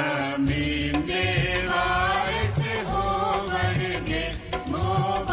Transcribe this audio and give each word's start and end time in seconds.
ਜ਼ਮੀਨ 0.00 1.02
ਦੇ 1.06 1.24
ਵਾਰਿਸ 1.66 2.84
ਹੋਵਣਗੇ 2.86 4.32
ਮੁਬਾਰਕ 4.68 5.29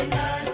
Hare 0.00 0.08
Krishna. 0.08 0.49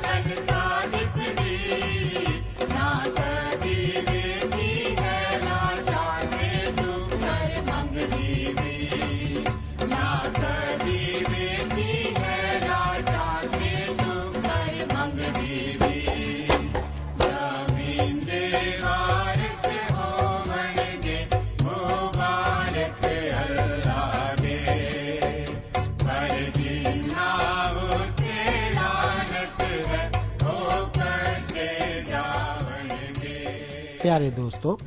ਪਿਆਰੇ 34.16 34.30
ਦੋਸਤੋ, 34.30 34.78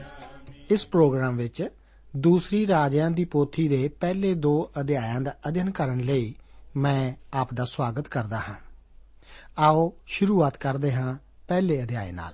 ਇਸ 0.71 0.85
ਪ੍ਰੋਗਰਾਮ 0.87 1.37
ਵਿੱਚ 1.37 1.67
ਦੂਸਰੀ 2.17 2.67
ਰਾਜਿਆਂ 2.67 3.11
ਦੀ 3.11 3.25
ਪੋਥੀ 3.25 3.67
ਦੇ 3.67 3.87
ਪਹਿਲੇ 3.87 4.33
ਦੋ 4.33 4.71
ਅਧਿਆਇਆਂ 4.79 5.21
ਦਾ 5.21 5.35
ਅਧਿਐਨ 5.47 5.71
ਕਰਨ 5.71 5.99
ਲਈ 5.99 6.35
ਮੈਂ 6.77 7.13
ਆਪ 7.33 7.53
ਦਾ 7.53 7.65
ਸਵਾਗਤ 7.65 8.07
ਕਰਦਾ 8.07 8.37
ਹਾਂ। 8.37 8.55
ਆਓ 9.57 9.93
ਸ਼ੁਰੂਆਤ 10.05 10.57
ਕਰਦੇ 10.57 10.93
ਹਾਂ 10.93 11.17
ਪਹਿਲੇ 11.47 11.83
ਅਧਿਆਇ 11.83 12.11
ਨਾਲ। 12.11 12.33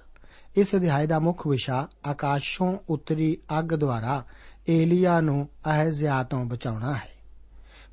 ਇਸ 0.55 0.75
ਅਧਿਆਇ 0.75 1.07
ਦਾ 1.07 1.19
ਮੁੱਖ 1.19 1.47
ਵਿਸ਼ਾ 1.47 1.87
ਆਕਾਸ਼ੋਂ 2.05 2.77
ਉਤਰੀ 2.89 3.37
ਅੱਗ 3.59 3.65
ਦੁਆਰਾ 3.65 4.25
ਏਲੀਆ 4.69 5.21
ਨੂੰ 5.21 5.47
ਅਹਜ਼ਿਆ 5.65 6.23
ਤੋਂ 6.23 6.45
ਬਚਾਉਣਾ 6.45 6.93
ਹੈ। 6.93 7.09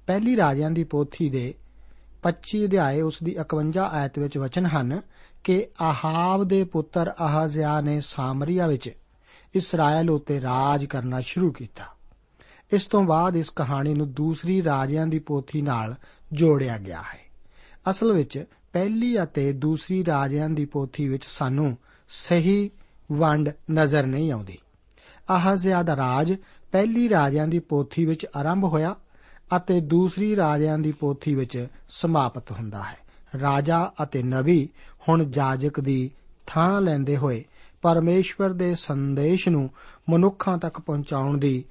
ਪਹਿਲੀ 0.06 0.36
ਰਾਜਿਆਂ 0.36 0.70
ਦੀ 0.70 0.84
ਪੋਥੀ 0.84 1.30
ਦੇ 1.30 1.54
25 2.22 2.64
ਅਧਿਆਏ 2.64 3.00
ਉਸ 3.00 3.18
ਦੀ 3.22 3.36
51 3.40 3.88
ਆਇਤ 3.90 4.18
ਵਿੱਚ 4.18 4.38
ਵਚਨ 4.38 4.66
ਹਨ 4.66 5.02
ਕਿ 5.44 5.66
ਆਹਾਬ 5.80 6.44
ਦੇ 6.44 6.64
ਪੁੱਤਰ 6.64 7.10
ਅਹਜ਼ਿਆ 7.10 7.80
ਨੇ 7.80 8.00
ਸਾਮਰੀਆ 8.00 8.66
ਵਿੱਚ 8.66 8.90
ਇਸਰਾਇਲ 9.54 10.10
ਉਤੇ 10.10 10.40
ਰਾਜ 10.40 10.84
ਕਰਨਾ 10.84 11.20
ਸ਼ੁਰੂ 11.20 11.52
ਕੀਤਾ। 11.52 11.84
ਇਸ 12.72 12.86
ਤੋਂ 12.86 13.02
ਬਾਅਦ 13.02 13.36
ਇਸ 13.36 13.50
ਕਹਾਣੀ 13.50 13.94
ਨੂੰ 13.94 14.12
ਦੂਸਰੀ 14.12 14.64
ਰਾਜਿਆਂ 14.64 15.06
ਦੀ 15.06 15.18
ਪੋਥੀ 15.18 15.62
ਨਾਲ 15.62 15.94
ਜੋੜਿਆ 16.32 16.78
ਗਿਆ 16.78 17.02
ਹੈ। 17.02 17.18
ਅਸਲ 17.90 18.12
ਵਿੱਚ 18.12 18.44
ਪਹਿਲੀ 18.72 19.22
ਅਤੇ 19.22 19.52
ਦੂਸਰੀ 19.52 20.04
ਰਾਜਿਆਂ 20.04 20.50
ਦੀ 20.50 20.64
ਪੋਥੀ 20.64 21.08
ਵਿੱਚ 21.08 21.24
ਸਾਨੂੰ 21.24 21.78
ਸਹੀ 22.08 22.70
ਵੰਡ 23.12 23.50
ਨਜ਼ਰ 23.70 24.06
ਨਹੀਂ 24.06 24.32
ਆਉਂਦੀ। 24.32 24.58
ਅਹਜ਼ਿਆ 25.36 25.82
ਦਾ 25.82 25.96
ਰਾਜ 25.96 26.34
ਪਹਿਲੀ 26.72 27.08
ਰਾਜਿਆਂ 27.08 27.48
ਦੀ 27.48 27.58
ਪੋਥੀ 27.58 28.04
ਵਿੱਚ 28.04 28.26
ਆਰੰਭ 28.36 28.64
ਹੋਇਆ 28.64 28.96
ਅਤੇ 29.56 29.80
ਦੂਸਰੀ 29.80 30.36
ਰਾਜਿਆਂ 30.36 30.78
ਦੀ 30.78 30.92
ਪੋਥੀ 30.92 31.34
ਵਿੱਚ 31.34 31.66
ਸਮਾਪਤ 31.88 32.52
ਹੁੰਦਾ 32.52 32.82
ਹੈ। 32.82 33.02
ਰਾਜਾ 33.40 33.92
ਅਤੇ 34.02 34.22
ਨਬੀ 34.22 34.68
ਹੁਣ 35.08 35.24
ਜਾਜਕ 35.24 35.80
ਦੀ 35.80 36.10
ਥਾਂ 36.46 36.80
ਲੈਂਦੇ 36.80 37.16
ਹੋਏ 37.16 37.44
ਪਰਮੇਸ਼ਵਰ 37.82 38.50
ਦੇ 38.50 38.74
ਸੰਦੇਸ਼ 38.74 39.48
ਨੂੰ 39.48 39.70
ਮਨੁੱਖਾਂ 40.10 40.58
ਤੱਕ 40.58 40.80
ਪਹੁੰਚਾਉਣ 40.80 41.38
ਦੀ 41.38 41.64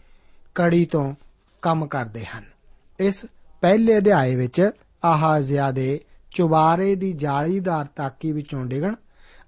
ਕੜੀ 0.56 0.86
ਤੋਂ 0.86 1.16
ਕੰਮ 1.62 1.88
ਕਰਦੇ 1.88 2.26
ਹਨ। 2.26 2.44
ਇਸ 3.00 3.26
ਪਹਿਲੇ 3.62 3.98
ਅਧਿਆਏ 3.98 4.36
ਵਿੱਚ 4.36 4.72
ਆਹਾਜ਼ਿਆ 5.06 5.72
ਦੇ 5.72 6.00
ਚੁਬਾਰੇ 6.36 6.96
ਦੀ 6.96 7.14
ਜਾਲੀਦਾਰ 7.14 7.86
ਤਾਕੀ 7.86 8.32
ਵਿੱਚੋਂ 8.32 8.66
ਡਿਗਣ 8.66 8.96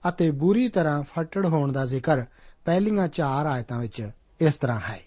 ਅਤੇ 0.09 0.31
ਬੁਰੀ 0.31 0.69
ਤਰ੍ਹਾਂ 0.69 1.03
ਫਟੜ 1.03 1.45
ਹੋਣ 1.45 1.71
ਦਾ 1.71 1.85
ਜ਼ਿਕਰ 1.85 2.25
ਪਹਿਲੀਆਂ 2.65 3.07
ਚਾਰ 3.07 3.45
ਆਇਤਾਂ 3.45 3.80
ਵਿੱਚ 3.80 4.09
ਇਸ 4.41 4.56
ਤਰ੍ਹਾਂ 4.56 4.80
ਹੈ। 4.80 5.00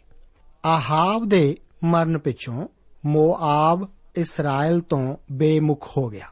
ਆਹਾਬ 0.64 1.28
ਦੇ 1.28 1.56
ਮਰਨ 1.84 2.18
ਪਿੱਛੋਂ 2.18 2.68
ਮੋਆਬ 3.06 3.88
ਇਸਰਾਇਲ 4.16 4.80
ਤੋਂ 4.80 5.16
ਬੇਮੁਖ 5.32 5.88
ਹੋ 5.96 6.08
ਗਿਆ। 6.08 6.26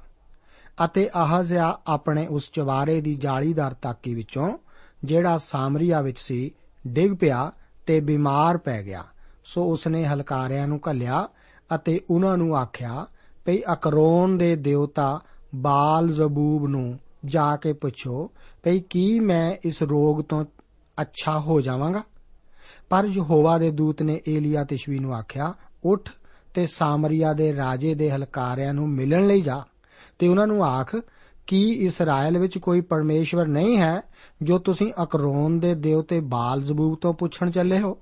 ਅਤੇ 0.85 1.11
ਆਹਾਜ਼ਿਆ 1.15 1.79
ਆਪਣੇ 1.87 2.27
ਉਸ 2.27 2.51
ਚਵਾਰੇ 2.53 3.01
ਦੀ 3.01 3.15
ਜਾਲੀਦਾਰ 3.15 3.75
ਤਾਕੀ 3.75 4.15
ਵਿੱਚੋਂ, 4.15 4.59
ਜਿਹੜਾ 5.05 5.39
ਸਾਮਰੀਆ 5.39 6.01
ਵਿੱਚ 6.01 6.19
ਸੀ, 6.19 6.55
ਡਿੱਗ 6.87 7.13
ਪਿਆ 7.17 7.53
ਤੇ 7.87 8.01
ਬਿਮਾਰ 8.01 8.57
ਪੈ 8.57 8.83
ਗਿਆ। 8.83 9.05
ਸੋ 9.45 9.65
ਉਸਨੇ 9.65 10.05
ਹਲਕਾਰਿਆਂ 10.05 10.69
ਨੂੰ 10.69 10.81
ਘੱਲਿਆ 10.91 11.29
ਅਤੇ 11.75 12.01
ਉਹਨਾਂ 12.11 12.37
ਨੂੰ 12.37 12.57
ਆਖਿਆ, 12.57 13.07
ਭਈ 13.45 13.63
ਅਕਰੋਨ 13.73 14.39
ਦੇ 14.39 14.57
ਦੇਵਤਾ 14.57 15.21
ਬਾਲ 15.55 16.09
ਜ਼ਬੂਬ 16.09 16.67
ਨੂੰ 16.67 16.99
ਜਾ 17.25 17.57
ਕੇ 17.57 17.73
ਪੁੱਛੋ, 17.73 18.31
ਭਈ 18.63 18.81
ਕੀ 18.81 19.21
ਮੈਂ 19.21 19.57
ਇਸ 19.65 19.83
ਰੋਗ 19.83 20.23
ਤੋਂ 20.23 20.45
ਅੱਛਾ 21.01 21.41
ਹੋ 21.41 21.61
ਜਾਵਾਂਗਾ? 21.61 22.03
ਪਰ 22.91 23.05
ਯਹੋਵਾ 23.05 23.59
ਦੇ 23.59 23.71
ਦੂਤ 23.71 24.03
ਨੇ 24.03 24.21
ਏਲੀਆ 24.29 24.65
ਤਿਸ਼ਵੀ 24.65 24.99
ਨੂੰ 24.99 25.15
ਆਖਿਆ, 25.15 25.55
ਉੱਠ 25.85 26.11
ਤੇ 26.55 26.67
ਸਾਮਰੀਆ 26.67 27.33
ਦੇ 27.33 27.57
ਰਾਜੇ 27.57 27.95
ਦੇ 27.95 28.11
ਹਲਕਾਰਿਆਂ 28.11 28.75
ਨੂੰ 28.75 28.89
ਮਿਲਣ 28.89 29.27
ਲਈ 29.27 29.41
ਜਾ। 29.41 29.63
ਤੇ 30.19 30.29
ਉਹਨਾਂ 30.29 30.47
ਨੂੰ 30.47 30.65
ਆਖ 30.65 30.97
ਕੀ 31.47 31.73
ਇਸਰਾਇਲ 31.73 32.39
ਵਿੱਚ 32.39 32.59
ਕੋਈ 32.59 32.81
ਪਰਮੇਸ਼ਵਰ 32.81 33.47
ਨਹੀਂ 33.47 33.79
ਹੈ 33.79 34.03
ਜੋ 34.43 34.59
ਤੁਸੀਂ 34.59 34.93
ਅਕਰੋਨ 35.03 35.61
ਦੇ 35.61 35.75
ਦੇਵਤੇ 35.75 36.21
ਬਾਲ 36.21 36.63
ਜ਼ਬੂਬ 36.63 36.99
ਤੋਂ 37.01 37.15
ਪੁੱਛਣ 37.15 37.51
ਚੱਲੇ 37.51 37.81
ਹੋ। 37.81 37.99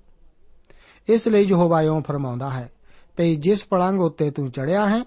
ਇਸ 1.09 1.29
ਲਈ 1.29 1.43
ਯਹੋਵਾ 1.43 1.83
ਇਉਂ 1.83 2.03
ਫਰਮਾਉਂਦਾ 2.03 2.51
ਹੈ, 2.51 2.73
ਭਈ 3.17 3.37
ਜਿਸ 3.37 3.65
ਪਲੰਗ 3.65 4.01
ਉੱਤੇ 4.01 4.31
ਤੂੰ 4.31 4.51
ਚੜਿਆ 4.51 4.89
ਹੈ, 4.89 5.05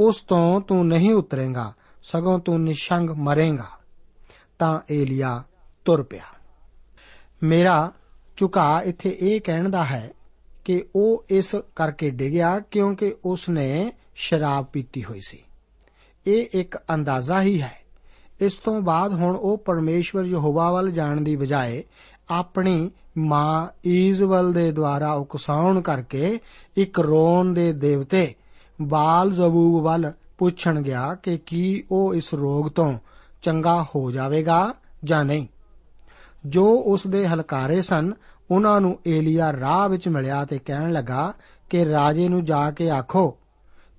ਉਸ 0.00 0.20
ਤੋਂ 0.20 0.60
ਤੂੰ 0.60 0.86
ਨਹੀਂ 0.86 1.14
ਉਤਰੇਗਾ, 1.14 1.74
ਸਗੋਂ 2.02 2.38
ਤੂੰ 2.38 2.62
ਨਿਸ਼ੰਗ 2.62 3.10
ਮਰੇਗਾ। 3.10 3.68
ਤਾਂ 4.58 4.80
ਏਲੀਆ 4.90 5.42
ਤੁਰ 5.84 6.02
ਪਿਆ। 6.02 6.24
ਮੇਰਾ 7.42 7.92
ਝੁਕਾ 8.36 8.82
ਇੱਥੇ 8.84 9.16
ਇਹ 9.20 9.40
ਕਹਿਣ 9.40 9.68
ਦਾ 9.68 9.84
ਹੈ 9.84 10.12
ਕਿ 10.64 10.84
ਉਹ 10.96 11.24
ਇਸ 11.30 11.54
ਕਰਕੇ 11.76 12.10
ਡਿੱਗਿਆ 12.10 12.60
ਕਿਉਂਕਿ 12.60 13.14
ਉਸ 13.24 13.48
ਨੇ 13.48 13.92
ਸ਼ਰਾਬ 14.14 14.64
ਪੀਤੀ 14.64 15.04
ਹੋਈ 15.04 15.20
ਸੀ। 15.26 15.38
ਇਹ 16.26 16.46
ਇੱਕ 16.52 16.76
ਅੰਦਾਜ਼ਾ 16.94 17.42
ਹੀ 17.42 17.62
ਹੈ। 17.62 17.82
ਇਸ 18.40 18.52
ਤੋਂ 18.52 18.80
ਬਾਅਦ 18.80 19.14
ਹੁਣ 19.14 19.36
ਉਹ 19.36 19.58
ਪਰਮੇਸ਼ਵਰ 19.58 20.24
ਯਹੋਵਾ 20.24 20.70
ਵੱਲ 20.70 20.90
ਜਾਣ 20.90 21.20
ਦੀ 21.20 21.36
ਬਜਾਏ 21.36 21.84
ਆਪਣੀ 22.30 22.90
ਮਾਂ 23.18 23.66
ਈਜ਼ਵਲ 23.86 24.52
ਦੇ 24.52 24.72
ਦੁਆਰਾ 24.72 25.12
ਉਕਸਾਉਣ 25.12 25.80
ਕਰਕੇ 25.80 26.40
ਇੱਕ 26.76 27.00
ਰੋਨ 27.00 27.54
ਦੇ 27.54 27.72
ਦੇਵਤੇ 27.72 28.34
ਬਾਲ 28.82 29.32
ਜ਼ਬੂਬ 29.32 29.82
ਵੱਲ 29.82 30.12
ਪੁੱਛਣ 30.38 30.82
ਗਿਆ 30.82 31.14
ਕਿ 31.14 31.38
ਕੀ 31.38 31.84
ਉਹ 31.90 32.14
ਇਸ 32.14 32.34
ਰੋਗ 32.34 32.66
ਤੋਂ 32.66 32.98
ਚੰਗਾ 33.42 33.82
ਹੋ 33.82 34.10
ਜਾਵੇਗਾ 34.10 34.74
ਜਾਂ 35.04 35.24
ਨਹੀਂ। 35.24 35.46
ਜੋ 36.46 36.82
ਉਸ 36.86 37.06
ਦੇ 37.06 37.28
ਹਲਕਾਰੇ 37.28 37.82
ਸਨ, 37.82 38.12
ਉਹਨਾਂ 38.50 38.80
ਨੂੰ 38.80 38.98
ਏਲੀਆ 39.06 39.52
ਰਾਹ 39.60 39.88
ਵਿੱਚ 39.88 40.08
ਮਿਲਿਆ 40.08 40.44
ਤੇ 40.44 40.58
ਕਹਿਣ 40.58 40.92
ਲੱਗਾ 40.92 41.32
ਕਿ 41.70 41.84
ਰਾਜੇ 41.84 42.28
ਨੂੰ 42.28 42.44
ਜਾ 42.44 42.70
ਕੇ 42.70 42.90
ਆਖੋ 42.90 43.38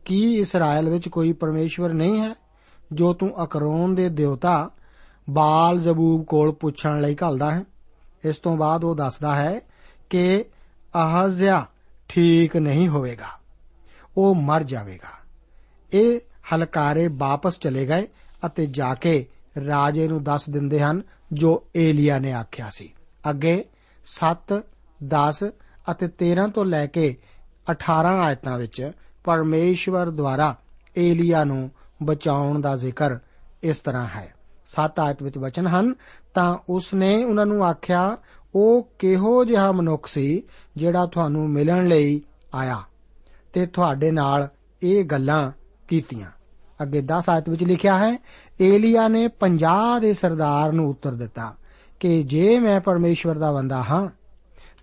ਕੀ 0.05 0.39
ਇਸਰਾਇਲ 0.39 0.89
ਵਿੱਚ 0.89 1.09
ਕੋਈ 1.09 1.33
ਪਰਮੇਸ਼ਵਰ 1.33 1.93
ਨਹੀਂ 1.93 2.19
ਹੈ? 2.19 2.35
ਜੋ 2.91 3.13
ਤੂੰ 3.13 3.43
ਅਕਰੋਨ 3.43 3.95
ਦੇ 3.95 4.09
ਦੇਵਤਾ 4.09 4.69
ਬਾਲ 5.29 5.79
ਜ਼ਬੂਬ 5.79 6.25
ਕੋਲ 6.25 6.51
ਪੁੱਛਣ 6.51 7.01
ਲਈ 7.01 7.15
ਘੱਲਦਾ 7.15 7.51
ਹੈ। 7.51 7.63
ਇਸ 8.25 8.37
ਤੋਂ 8.37 8.57
ਬਾਅਦ 8.57 8.83
ਉਹ 8.83 8.95
ਦੱਸਦਾ 8.95 9.35
ਹੈ 9.35 9.61
ਕਿ 10.09 10.45
ਅਹਜ਼ਿਆ 11.23 11.65
ਠੀਕ 12.07 12.57
ਨਹੀਂ 12.57 12.87
ਹੋਵੇਗਾ। 12.87 13.39
ਉਹ 14.17 14.35
ਮਰ 14.35 14.63
ਜਾਵੇਗਾ। 14.63 15.23
ਇਹ 15.93 16.19
ਹਲਕਾਰੇ 16.55 17.07
ਵਾਪਸ 17.07 17.59
ਚਲੇ 17.59 17.85
ਗਏ 17.85 18.07
ਅਤੇ 18.45 18.65
ਜਾ 18.65 18.93
ਕੇ 18.93 19.27
ਰਾਜੇ 19.67 20.07
ਨੂੰ 20.07 20.23
ਦੱਸ 20.23 20.49
ਦਿੰਦੇ 20.49 20.79
ਹਨ 20.79 21.01
ਜੋ 21.33 21.67
ਏਲੀਆ 21.75 22.19
ਨੇ 22.19 22.33
ਆਖਿਆ 22.33 22.69
ਸੀ। 22.69 22.93
ਅੱਗੇ 23.29 23.65
7 24.05 24.61
10 25.03 25.51
ਅਤੇ 25.91 26.07
13 26.07 26.47
ਤੋਂ 26.47 26.65
ਲੈ 26.65 26.85
ਕੇ 26.85 27.17
18 27.71 28.19
ਆਇਤਾਂ 28.23 28.57
ਵਿੱਚ 28.57 28.91
ਪਰਮੇਸ਼ਵਰ 29.23 30.09
ਦੁਆਰਾ 30.09 30.55
ਏਲੀਆ 30.97 31.43
ਨੂੰ 31.43 31.71
ਬਚਾਉਣ 32.03 32.61
ਦਾ 32.61 32.75
ਜ਼ਿਕਰ 32.75 33.17
ਇਸ 33.63 33.77
ਤਰ੍ਹਾਂ 33.77 34.07
ਹੈ। 34.07 34.33
7 34.65 34.99
ਆਇਤ 34.99 35.23
ਵਿੱਚ 35.23 35.37
ਵਚਨ 35.37 35.67
ਹਨ, 35.67 35.93
ਤਾਂ 36.33 36.57
ਉਸ 36.69 36.93
ਨੇ 36.93 37.23
ਉਹਨਾਂ 37.23 37.45
ਨੂੰ 37.45 37.65
ਆਖਿਆ, 37.65 38.17
ਉਹ 38.55 38.89
ਕਿਹੋ 38.99 39.45
ਜਿਹਾ 39.45 39.71
ਮਨੁੱਖ 39.71 40.07
ਸੀ 40.07 40.43
ਜਿਹੜਾ 40.77 41.05
ਤੁਹਾਨੂੰ 41.05 41.49
ਮਿਲਣ 41.49 41.87
ਲਈ 41.87 42.21
ਆਇਆ 42.55 42.83
ਤੇ 43.53 43.65
ਤੁਹਾਡੇ 43.65 44.11
ਨਾਲ 44.11 44.47
ਇਹ 44.83 45.05
ਗੱਲਾਂ 45.05 45.51
ਕੀਤੀਆਂ। 45.87 46.31
ਅੱਗੇ 46.81 47.01
10 47.01 47.29
ਆਇਤ 47.29 47.49
ਵਿੱਚ 47.49 47.63
ਲਿਖਿਆ 47.63 47.97
ਹੈ, 47.97 48.17
ਏਲੀਆ 48.61 49.07
ਨੇ 49.07 49.27
50 49.27 49.99
ਦੇ 49.99 50.13
ਸਰਦਾਰ 50.13 50.71
ਨੂੰ 50.71 50.89
ਉੱਤਰ 50.89 51.11
ਦਿੱਤਾ 51.11 51.55
ਕਿ 51.99 52.23
ਜੇ 52.23 52.59
ਮੈਂ 52.59 52.81
ਪਰਮੇਸ਼ਵਰ 52.81 53.37
ਦਾ 53.37 53.51
ਬੰਦਾ 53.51 53.83
ਹਾਂ, 53.83 54.09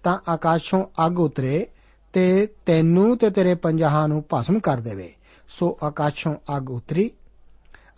ਤਾਂ 0.03 0.19
ਆਕਾਸ਼ੋਂ 0.29 0.85
ਅੱਗ 1.07 1.21
ਉਤਰੇ 1.21 1.67
ਤੇ 2.13 2.49
ਤੈਨੂੰ 2.67 3.19
ਤੇ 3.19 3.31
ਤੇਰੇ 3.31 3.55
ਪੰਜਾਹਾਂ 3.55 4.09
ਨੂੰ 4.09 4.25
ਭਸਮ 4.35 4.59
ਕਰ 4.61 4.81
ਦੇਵੇ। 4.81 5.15
ਸੋ 5.49 5.79
ਆਕਾਸ਼ੋਂ 5.83 6.35
ਅੱਗ 6.57 6.71
ਉਤਰੀ 6.71 7.11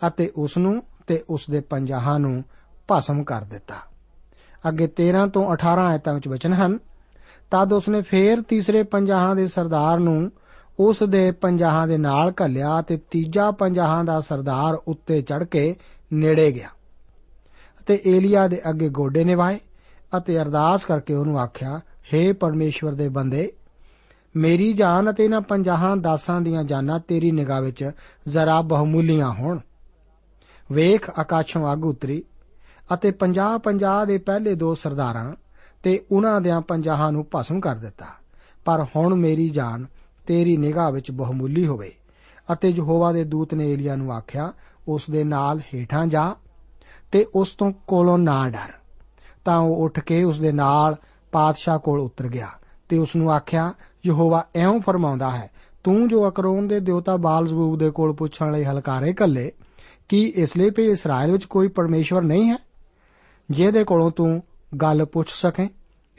ਅਤੇ 0.07 0.31
ਉਸ 0.35 0.57
ਨੂੰ 0.57 0.83
ਤੇ 1.07 1.23
ਉਸ 1.29 1.49
ਦੇ 1.49 1.59
ਪੰਜਾਹਾਂ 1.59 2.19
ਨੂੰ 2.19 2.43
ਭਸਮ 2.91 3.23
ਕਰ 3.23 3.41
ਦਿੱਤਾ। 3.41 3.75
ਅੱਗੇ 4.67 4.87
13 5.01 5.27
ਤੋਂ 5.27 5.53
18 5.53 5.85
ਆਇਤਾਂ 5.85 6.13
ਵਿੱਚ 6.13 6.27
ਵਚਨ 6.27 6.53
ਹਨ, 6.53 6.77
ਤਦ 7.51 7.73
ਉਸਨੇ 7.73 8.01
ਫੇਰ 8.01 8.41
ਤੀਸਰੇ 8.41 8.83
ਪੰਜਾਹਾਂ 8.83 9.35
ਦੇ 9.35 9.47
ਸਰਦਾਰ 9.47 9.99
ਨੂੰ 9.99 10.31
ਉਸ 10.79 11.03
ਦੇ 11.03 11.31
ਪੰਜਾਹਾਂ 11.31 11.87
ਦੇ 11.87 11.97
ਨਾਲ 11.97 12.33
ਘੱਲਿਆ 12.43 12.81
ਤੇ 12.81 12.97
ਤੀਜਾ 13.11 13.51
ਪੰਜਾਹਾਂ 13.51 14.03
ਦਾ 14.03 14.21
ਸਰਦਾਰ 14.21 14.73
ਉੱਤੇ 14.73 15.21
ਚੜ 15.21 15.43
ਕੇ 15.43 15.75
ਨੇੜੇ 16.13 16.51
ਗਿਆ 16.51 16.67
ਅਤੇ 17.81 18.01
ਏਲੀਆ 18.05 18.47
ਦੇ 18.47 18.61
ਅੱਗੇ 18.69 18.89
ਗੋਡੇ 18.89 19.23
ਨਿਵਾਏ 19.23 19.59
ਅਤੇ 20.17 20.41
ਅਰਦਾਸ 20.41 20.85
ਕਰਕੇ 20.85 21.13
ਉਹਨੂੰ 21.13 21.39
ਆਖਿਆ 21.39 21.81
हे 22.13 22.35
ਪਰਮੇਸ਼ਵਰ 22.35 22.91
ਦੇ 22.91 23.09
ਬੰਦੇ 23.09 23.53
ਮੇਰੀ 24.35 24.73
ਜਾਨ 24.73 25.11
ਅਤੇ 25.11 25.25
ਇਹਨਾਂ 25.25 25.41
ਪੰਜਾਹਾਂ 25.41 25.97
ਦਾਸਾਂ 25.97 26.41
ਦੀਆਂ 26.41 26.63
ਜਾਨਾਂ 26.63 26.99
ਤੇਰੀ 26.99 27.31
ਨਿਗਾਹ 27.31 27.61
ਵਿੱਚ 27.61 27.91
ਜ਼ਰਾ 28.27 28.61
ਬਹੁਮੁੱਲੀਆਂ 28.61 29.33
ਹੋਣ। 29.33 29.59
ਵੇਖ, 30.71 31.09
ਆਕਾਸ਼ੋਂ 31.19 31.73
ਅੱਗ 31.73 31.85
ਉਤਰੀ 31.85 32.23
ਅਤੇ 32.93 33.11
50-50 33.11 34.05
ਦੇ 34.05 34.17
ਪਹਿਲੇ 34.17 34.55
ਦੋ 34.55 34.75
ਸਰਦਾਰਾਂ 34.75 35.33
ਤੇ 35.83 36.05
ਉਹਨਾਂ 36.11 36.41
ਦਿਆਂ 36.41 36.61
ਪੰਜਾਹਾਂ 36.61 37.11
ਨੂੰ 37.11 37.27
ਭਸਮ 37.35 37.59
ਕਰ 37.59 37.75
ਦਿੱਤਾ। 37.75 38.05
ਪਰ 38.65 38.85
ਹੁਣ 38.95 39.15
ਮੇਰੀ 39.15 39.49
ਜਾਨ 39.49 39.85
ਤੇਰੀ 40.27 40.57
ਨਿਗਾਹ 40.57 40.91
ਵਿੱਚ 40.91 41.11
ਬਹੁਮੁੱਲੀ 41.11 41.67
ਹੋਵੇ 41.67 41.91
ਅਤੇ 42.53 42.69
ਯਹੋਵਾ 42.69 43.11
ਦੇ 43.11 43.23
ਦੂਤ 43.23 43.53
ਨੇ 43.53 43.71
ਏਲੀਆ 43.71 43.95
ਨੂੰ 43.95 44.13
ਆਖਿਆ, 44.13 44.53
ਉਸ 44.87 45.03
ਦੇ 45.11 45.23
ਨਾਲ 45.23 45.59
ਹੇਠਾਂ 45.59 46.07
ਜਾ 46.07 46.35
ਤੇ 47.11 47.25
ਉਸ 47.35 47.51
ਤੋਂ 47.51 47.71
ਕੋਲੋਂ 47.87 48.17
ਨਾ 48.17 48.49
ਡਰ। 48.49 48.71
ਤਾਂ 49.45 49.57
ਉਹ 49.57 49.85
ਉੱਠ 49.85 49.99
ਕੇ 49.99 50.23
ਉਸ 50.23 50.39
ਦੇ 50.39 50.51
ਨਾਲ 50.51 50.95
ਪਾਤਸ਼ਾਹ 51.31 51.79
ਕੋਲ 51.79 51.99
ਉਤਰ 51.99 52.27
ਗਿਆ 52.27 52.47
ਤੇ 52.89 52.97
ਉਸ 52.97 53.15
ਨੂੰ 53.15 53.31
ਆਖਿਆ 53.31 53.73
ਯਹੋਵਾ 54.05 54.47
ਐਉਂ 54.55 54.81
ਫਰਮਾਉਂਦਾ 54.81 55.31
ਹੈ, 55.31 55.49
ਤੂੰ 55.83 56.07
ਜੋ 56.07 56.29
ਅਕਰੋਨ 56.29 56.67
ਦੇ 56.67 56.79
ਦੇਵਤਾ 56.79 57.17
ਬਾਲਜ਼ਬੂਬ 57.17 57.79
ਦੇ 57.79 57.89
ਕੋਲ 57.89 58.13
ਪੁੱਛਣ 58.13 58.51
ਲਈ 58.51 58.63
ਹਲਕਾਰੇ 58.63 59.13
ਕੱਲੇ 59.13 59.51
ਕੀ 60.09 60.33
ਇਸ 60.35 60.57
ਲਈ 60.57 60.69
ਵੀ 60.69 60.85
ਇਸਰਾਇਲ 60.85 61.31
ਵਿੱਚ 61.31 61.45
ਕੋਈ 61.45 61.67
ਪਰਮੇਸ਼ਵਰ 61.67 62.21
ਨਹੀਂ 62.21 62.49
ਹੈ? 62.49 62.57
ਜਿਹਦੇ 63.51 63.83
ਕੋਲੋਂ 63.83 64.11
ਤੂੰ 64.11 64.43
ਗੱਲ 64.81 65.05
ਪੁੱਛ 65.05 65.29
ਸਕੇ, 65.29 65.69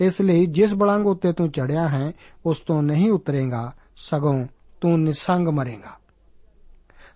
ਇਸ 0.01 0.21
ਲਈ 0.21 0.47
ਜਿਸ 0.47 0.75
ਬਲੰਗ 0.75 1.07
ਉੱਤੇ 1.07 1.33
ਤੂੰ 1.33 1.51
ਚੜਿਆ 1.51 1.89
ਹੈ, 1.89 2.13
ਉਸ 2.47 2.59
ਤੋਂ 2.59 2.83
ਨਹੀਂ 2.83 3.11
ਉਤਰੇਗਾ, 3.11 3.73
ਸਗੋਂ 3.97 4.47
ਤੂੰ 4.81 5.03
ਨਿਸੰਗ 5.03 5.49
ਮਰੇਗਾ। 5.49 5.99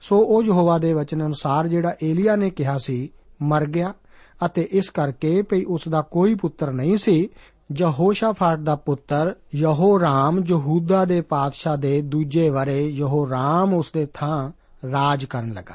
ਸੋ 0.00 0.18
ਉਹ 0.18 0.42
ਯਹੋਵਾ 0.42 0.78
ਦੇ 0.78 0.92
ਵਚਨ 0.92 1.26
ਅਨੁਸਾਰ 1.26 1.68
ਜਿਹੜਾ 1.68 1.96
ਏਲੀਆ 2.02 2.36
ਨੇ 2.36 2.50
ਕਿਹਾ 2.50 2.78
ਸੀ, 2.78 3.12
ਮਰ 3.42 3.66
ਗਿਆ, 3.66 3.94
ਅਤੇ 4.46 4.68
ਇਸ 4.70 4.90
ਕਰਕੇ 4.90 5.42
ਭਈ 5.42 5.64
ਉਸ 5.64 5.88
ਦਾ 5.88 6.02
ਕੋਈ 6.02 6.34
ਪੁੱਤਰ 6.34 6.72
ਨਹੀਂ 6.72 6.96
ਸੀ 6.96 7.28
ਯਹੋਸ਼ਾਫਾਟ 7.76 8.58
ਦਾ 8.58 8.76
ਪੁੱਤਰ 8.76 9.34
ਯਹੋਰਾਮ 9.54 10.44
ਯਹੂਦਾ 10.48 11.04
ਦੇ 11.04 11.20
ਪਾਤਸ਼ਾਹ 11.20 11.76
ਦੇ 11.76 12.02
ਦੂਜੇ 12.02 12.50
ਵਰੇ 12.50 12.88
ਯਹੋਰਾਮ 12.88 13.74
ਉਸ 13.74 13.90
ਦੇ 13.94 14.06
ਥਾਂ 14.14 14.52
ਰਾਜ 14.90 15.24
ਕਰਨ 15.24 15.52
ਲੱਗਾ। 15.52 15.74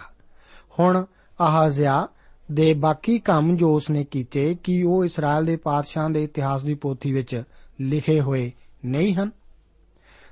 ਹੁਣ 0.79 1.05
ਆਹਾਜ਼ਿਆ 1.41 2.07
ਦੇ 2.51 2.73
ਬਾਕੀ 2.73 3.19
ਕੰਮ 3.19 3.55
ਜੋ 3.55 3.75
ਉਸਨੇ 3.75 4.03
ਕੀਤੇ, 4.03 4.55
ਕੀ 4.55 4.83
ਉਹ 4.83 5.05
ਇਸਰਾਇਲ 5.05 5.45
ਦੇ 5.45 5.55
ਪਾਤਸ਼ਾਹਾਂ 5.55 6.09
ਦੇ 6.09 6.23
ਇਤਿਹਾਸ 6.23 6.63
ਦੀ 6.63 6.73
ਪੋਥੀ 6.73 7.13
ਵਿੱਚ 7.13 7.43
ਲਿਖੇ 7.81 8.21
ਹੋਏ 8.21 8.51
ਨਹੀਂ 8.85 9.15
ਹਨ? 9.15 9.31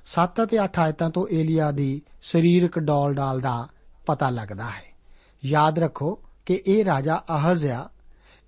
7 0.06 0.44
ਅਤੇ 0.44 0.64
8 0.64 0.80
ਆਇਤਾਂ 0.80 1.10
ਤੋਂ 1.10 1.28
ਏਲੀਆ 1.32 1.72
ਦੀ 1.72 2.02
ਸਰੀਰਕ 2.22 2.80
ਡੌਲ 2.80 3.14
ਡਾਲ 3.14 3.40
ਦਾ 3.40 3.68
ਪਤਾ 4.06 4.30
ਲੱਗਦਾ 4.30 4.66
ਹੈ। 4.66 4.96
ਯਾਦ 5.46 5.80
ਰੱਖੋ 5.80 6.20
ਕਿ 6.46 6.64
ਇਹ 6.68 6.86
ਰਾਜਾ 6.86 7.24
ਆਹਜ਼ਿਆ 7.30 7.90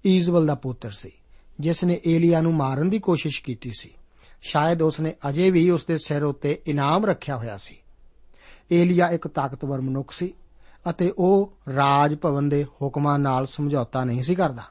ਈਜ਼ਬਲ 0.06 0.46
ਦਾ 0.46 0.56
ਪੁੱਤਰ 0.56 0.92
ਸੀ। 0.92 1.12
ਜਿਸ 1.60 1.84
ਨੇ 1.84 2.02
ਏਲੀਆ 2.08 2.42
ਨੂੰ 2.42 2.54
ਮਾਰਨ 2.54 2.90
ਦੀ 2.90 3.00
ਕੋਸ਼ਿਸ਼ 3.00 3.44
ਕੀਤੀ 3.44 3.72
ਸੀ। 3.80 3.90
ਸ਼ਾਇਦ 4.42 4.82
ਉਸਨੇ 4.82 5.14
ਅਜੇ 5.30 5.52
ਵੀ 5.52 5.70
ਉਸ 5.70 5.86
ਦੇ 5.86 5.98
ਸਿਰ 5.98 6.24
ਉੱਤੇ 6.24 6.62
ਇਨਾਮ 6.68 7.06
ਰੱਖਿਆ 7.06 7.38
ਹੋਇਆ 7.38 7.58
ਸੀ। 7.58 7.78
ਏਲੀਆ 8.72 9.08
ਇੱਕ 9.08 9.28
ਤਾਕਤਵਰ 9.28 9.82
ਮਨੁੱਖ 9.82 10.12
ਸੀ 10.12 10.34
ਅਤੇ 10.90 11.14
ਉਹ 11.18 11.54
ਰਾਜ 11.76 12.16
ਭਵਨ 12.16 12.50
ਦੇ 12.50 12.64
ਹੁਕਮਾਂ 12.64 13.20
ਨਾਲ 13.20 13.48
ਸਮਝੌਤਾ 13.48 14.04
ਨਹੀਂ 14.04 14.22
ਸੀ 14.22 14.36
ਕਰਦਾ। 14.36 14.64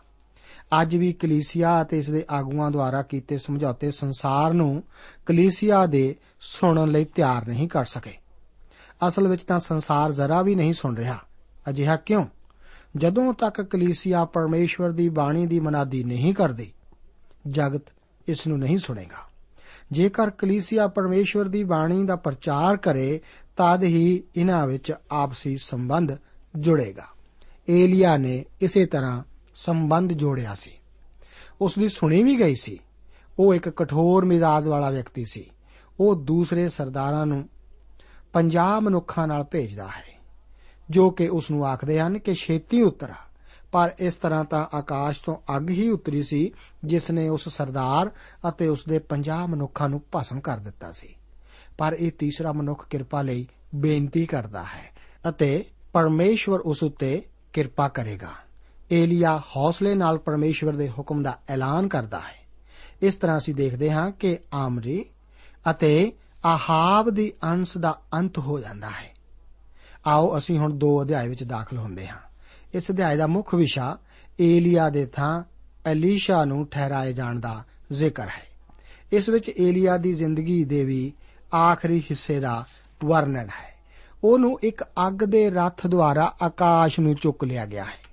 ਅੱਜ 0.83 0.97
ਵੀ 0.97 1.13
ਕਲੀਸਿਆ 1.13 1.83
ਅਤੇ 1.83 1.99
ਇਸ 1.99 2.11
ਦੇ 2.11 2.25
ਆਗੂਆਂ 2.31 2.71
ਦੁਆਰਾ 2.71 3.03
ਕੀਤੇ 3.03 3.39
ਸਮਝੌਤੇ 3.39 3.91
ਸੰਸਾਰ 3.91 4.53
ਨੂੰ 4.53 4.83
ਕਲੀਸਿਆ 5.27 5.87
ਦੇ 5.87 6.17
ਸੁਣਨ 6.41 6.89
ਲਈ 6.89 7.05
ਤਿਆਰ 7.05 7.49
ਨਹੀਂ 7.49 7.69
ਕਰ 7.69 7.85
ਸਕੇ। 7.85 8.13
ਅਸਲ 9.09 9.29
ਵਿੱਚ 9.29 9.45
ਤਾਂ 9.45 9.59
ਸੰਸਾਰ 9.59 10.13
ਜ਼ਰਾ 10.13 10.43
ਵੀ 10.43 10.55
ਨਹੀਂ 10.55 10.73
ਸੁਣ 10.73 10.97
ਰਿਹਾ। 10.97 11.19
ਅਜਿਹਾ 11.69 11.97
ਕਿਉਂ? 11.97 12.27
ਜਦੋਂ 12.97 13.35
ਤੱਕ 13.35 13.63
ਕਲੀਸਿਆ 13.63 14.25
ਪਰਮੇਸ਼ਵਰ 14.25 14.91
ਦੀ 14.91 15.09
ਬਾਣੀ 15.09 15.47
ਦੀ 15.47 15.61
ਮਨਾਦੀ 15.61 16.05
ਨਹੀਂ 16.05 16.35
ਕਰਦੀ, 16.35 16.73
ਜਗਤ 17.49 17.83
ਇਸ 18.29 18.47
ਨੂੰ 18.47 18.59
ਨਹੀਂ 18.59 18.79
ਸੁਣੇਗਾ। 18.79 19.33
ਜੇਕਰ 19.93 20.31
ਕਲੀਸਿਆ 20.31 20.89
ਪਰਮੇਸ਼ਵਰ 20.89 21.45
ਦੀ 21.45 21.65
ਬਾਣੀ 21.65 22.05
ਦਾ 22.05 22.17
ਪ੍ਰਚਾਰ 22.17 22.77
ਕਰੇ, 22.77 23.21
ਤਦ 23.57 23.83
ਹੀ 23.83 24.23
ਇਹਨਾਂ 24.37 24.67
ਵਿੱਚ 24.67 24.93
ਆਪਸੀ 25.11 25.57
ਸੰਬੰਧ 25.57 26.13
ਜੁੜੇਗਾ। 26.57 27.05
ਏਲੀਆ 27.71 28.17
ਨੇ 28.17 28.45
ਇਸੇ 28.61 28.87
ਤਰ੍ਹਾਂ 28.87 29.23
ਸੰਬੰਧ 29.55 30.13
ਜੋੜਿਆ 30.13 30.55
ਸੀ। 30.55 30.71
ਉਸ 31.61 31.75
ਦੀ 31.79 31.89
ਸੁਣੀ 31.89 32.23
ਵੀ 32.23 32.39
ਗਈ 32.39 32.55
ਸੀ। 32.55 32.79
ਉਹ 33.39 33.55
ਇੱਕ 33.55 33.69
ਕਠੋਰ 33.69 34.25
ਮਿਜ਼ਾਜ 34.25 34.69
ਵਾਲਾ 34.69 34.91
ਵਿਅਕਤੀ 34.91 35.25
ਸੀ। 35.25 35.51
ਉਹ 36.01 36.17
ਦੂਸਰੇ 36.17 36.69
ਸਰਦਾਰਾਂ 36.69 37.27
ਨੂੰ 37.27 37.49
50 38.33 38.81
ਮਨੁੱਖਾਂ 38.81 39.29
ਨਾਲ 39.29 39.45
ਭੇਜਦਾ 39.45 39.87
ਹੈ। 39.87 40.12
ਜੋ 40.93 41.11
ਕਿ 41.11 41.29
ਉਸ 41.29 41.51
ਨੂੰ 41.51 41.67
ਆਖਦੇ 41.67 42.01
ਹਨ 42.01 42.19
ਕਿ 42.19 42.35
ਛੇਤੀ 42.35 42.83
ਉਤਰਾ। 42.83 43.15
ਪਰ 43.73 43.95
ਇਸ 43.99 44.15
ਤਰ੍ਹਾਂ 44.15 44.45
ਤਾਂ 44.45 44.67
ਆਕਾਸ਼ 44.75 45.23
ਤੋਂ 45.25 45.57
ਅੱਗ 45.57 45.71
ਹੀ 45.71 45.89
ਉਤਰੀ 45.89 46.23
ਸੀ, 46.23 46.53
ਜਿਸ 46.85 47.11
ਨੇ 47.11 47.29
ਉਸ 47.29 47.49
ਸਰਦਾਰ 47.49 48.11
ਅਤੇ 48.49 48.69
ਉਸ 48.69 48.85
ਦੇ 48.89 48.99
50 48.99 49.47
ਮਨੁੱਖਾਂ 49.47 49.89
ਨੂੰ 49.89 50.03
ਭਸਮ 50.17 50.41
ਕਰ 50.41 50.57
ਦਿੱਤਾ 50.57 50.93
ਸੀ। 50.93 51.17
ਪਰ 51.79 51.97
ਇਹ 51.99 52.13
ਤੀਸਰਾ 52.13 52.53
ਮਨੁੱਖ 52.53 52.89
ਕਿਰਪਾ 52.89 53.23
ਲਈ 53.23 53.49
ਬੇਨਤੀ 53.75 54.27
ਕਰਦਾ 54.27 54.63
ਹੈ 54.63 54.91
ਅਤੇ 55.29 55.65
ਪਰਮੇਸ਼ਵਰ 55.93 56.61
ਉਸ 56.61 56.83
ਉੱਤੇ 56.83 57.23
ਕਿਰਪਾ 57.53 57.89
ਕਰੇਗਾ। 57.89 58.31
ਏਲੀਆ 58.93 59.43
ਹੌਸਲੇ 59.57 59.95
ਨਾਲ 59.95 60.19
ਪਰਮੇਸ਼ਵਰ 60.19 60.77
ਦੇ 60.77 60.89
ਹੁਕਮ 60.91 61.23
ਦਾ 61.23 61.39
ਐਲਾਨ 61.49 61.89
ਕਰਦਾ 61.89 62.21
ਹੈ। 62.21 62.43
ਇਸ 63.03 63.15
ਤਰ੍ਹਾਂ 63.15 63.39
ਅਸੀਂ 63.39 63.55
ਦੇਖਦੇ 63.55 63.91
ਹਾਂ 63.91 64.11
ਕਿ 64.11 64.39
ਆਮਰੀ 64.53 65.05
ਅਤੇ 65.71 66.13
ਆਹਾਬ 66.45 67.11
ਦੀ 67.11 67.33
ਅੰਸ਼ 67.45 67.79
ਦਾ 67.79 68.01
ਅੰਤ 68.15 68.39
ਹੋ 68.39 68.59
ਜਾਂਦਾ 68.61 68.91
ਹੈ। 68.91 69.12
ਆਓ 70.07 70.39
ਅਸੀਂ 70.39 70.59
ਹੁਣ 70.59 70.73
ਦੋ 70.75 71.03
ਅਧਿਆਏ 71.03 71.29
ਵਿੱਚ 71.29 71.43
ਦਾਖਲ 71.45 71.79
ਹੁੰਦੇ 71.79 72.09
ਹਾਂ। 72.09 72.19
ਇਸ 72.75 72.91
ਅਧਿਆਏ 72.91 73.17
ਦਾ 73.17 73.27
ਮੁੱਖ 73.27 73.55
ਵਿਸ਼ਾ 73.55 73.99
ਏਲੀਆ 74.41 74.91
ਦੇ 74.91 75.07
ਥਾਂ 75.07 75.45
ਐਲੀਸ਼ਾ 75.87 76.45
ਨੂੰ 76.45 76.67
ਠਹਿਰਾਏ 76.67 77.13
ਜਾਣ 77.13 77.41
ਦਾ 77.41 77.65
ਜ਼ਿਕਰ 77.93 78.27
ਹੈ। 78.27 78.53
ਇਸ 79.13 79.29
ਵਿੱਚ 79.29 79.51
ਏਲੀਆ 79.61 79.97
ਦੀ 79.97 80.15
ਜ਼ਿੰਦਗੀ 80.15 80.65
ਦੇ 80.65 80.85
ਵੀ 80.85 81.13
ਆਖਰੀ 81.55 82.01
ਹਿੱਸੇ 82.01 82.41
ਦਾ 82.41 82.65
ਵਰਣਨ 83.05 83.49
ਹੈ। 83.49 83.73
ਉਹਨੂੰ 84.25 84.61
ਇੱਕ 84.63 84.83
ਅੱਗ 84.83 85.25
ਦੇ 85.25 85.51
ਰੱਥ 85.51 85.87
ਦੁਆਰਾ 85.87 86.35
ਆਕਾਸ਼ 86.43 87.01
ਨੂੰ 87.01 87.15
ਚੁੱਕ 87.15 87.45
ਲਿਆ 87.45 87.67
ਗਿਆ 87.67 87.85
ਹੈ। 87.85 88.13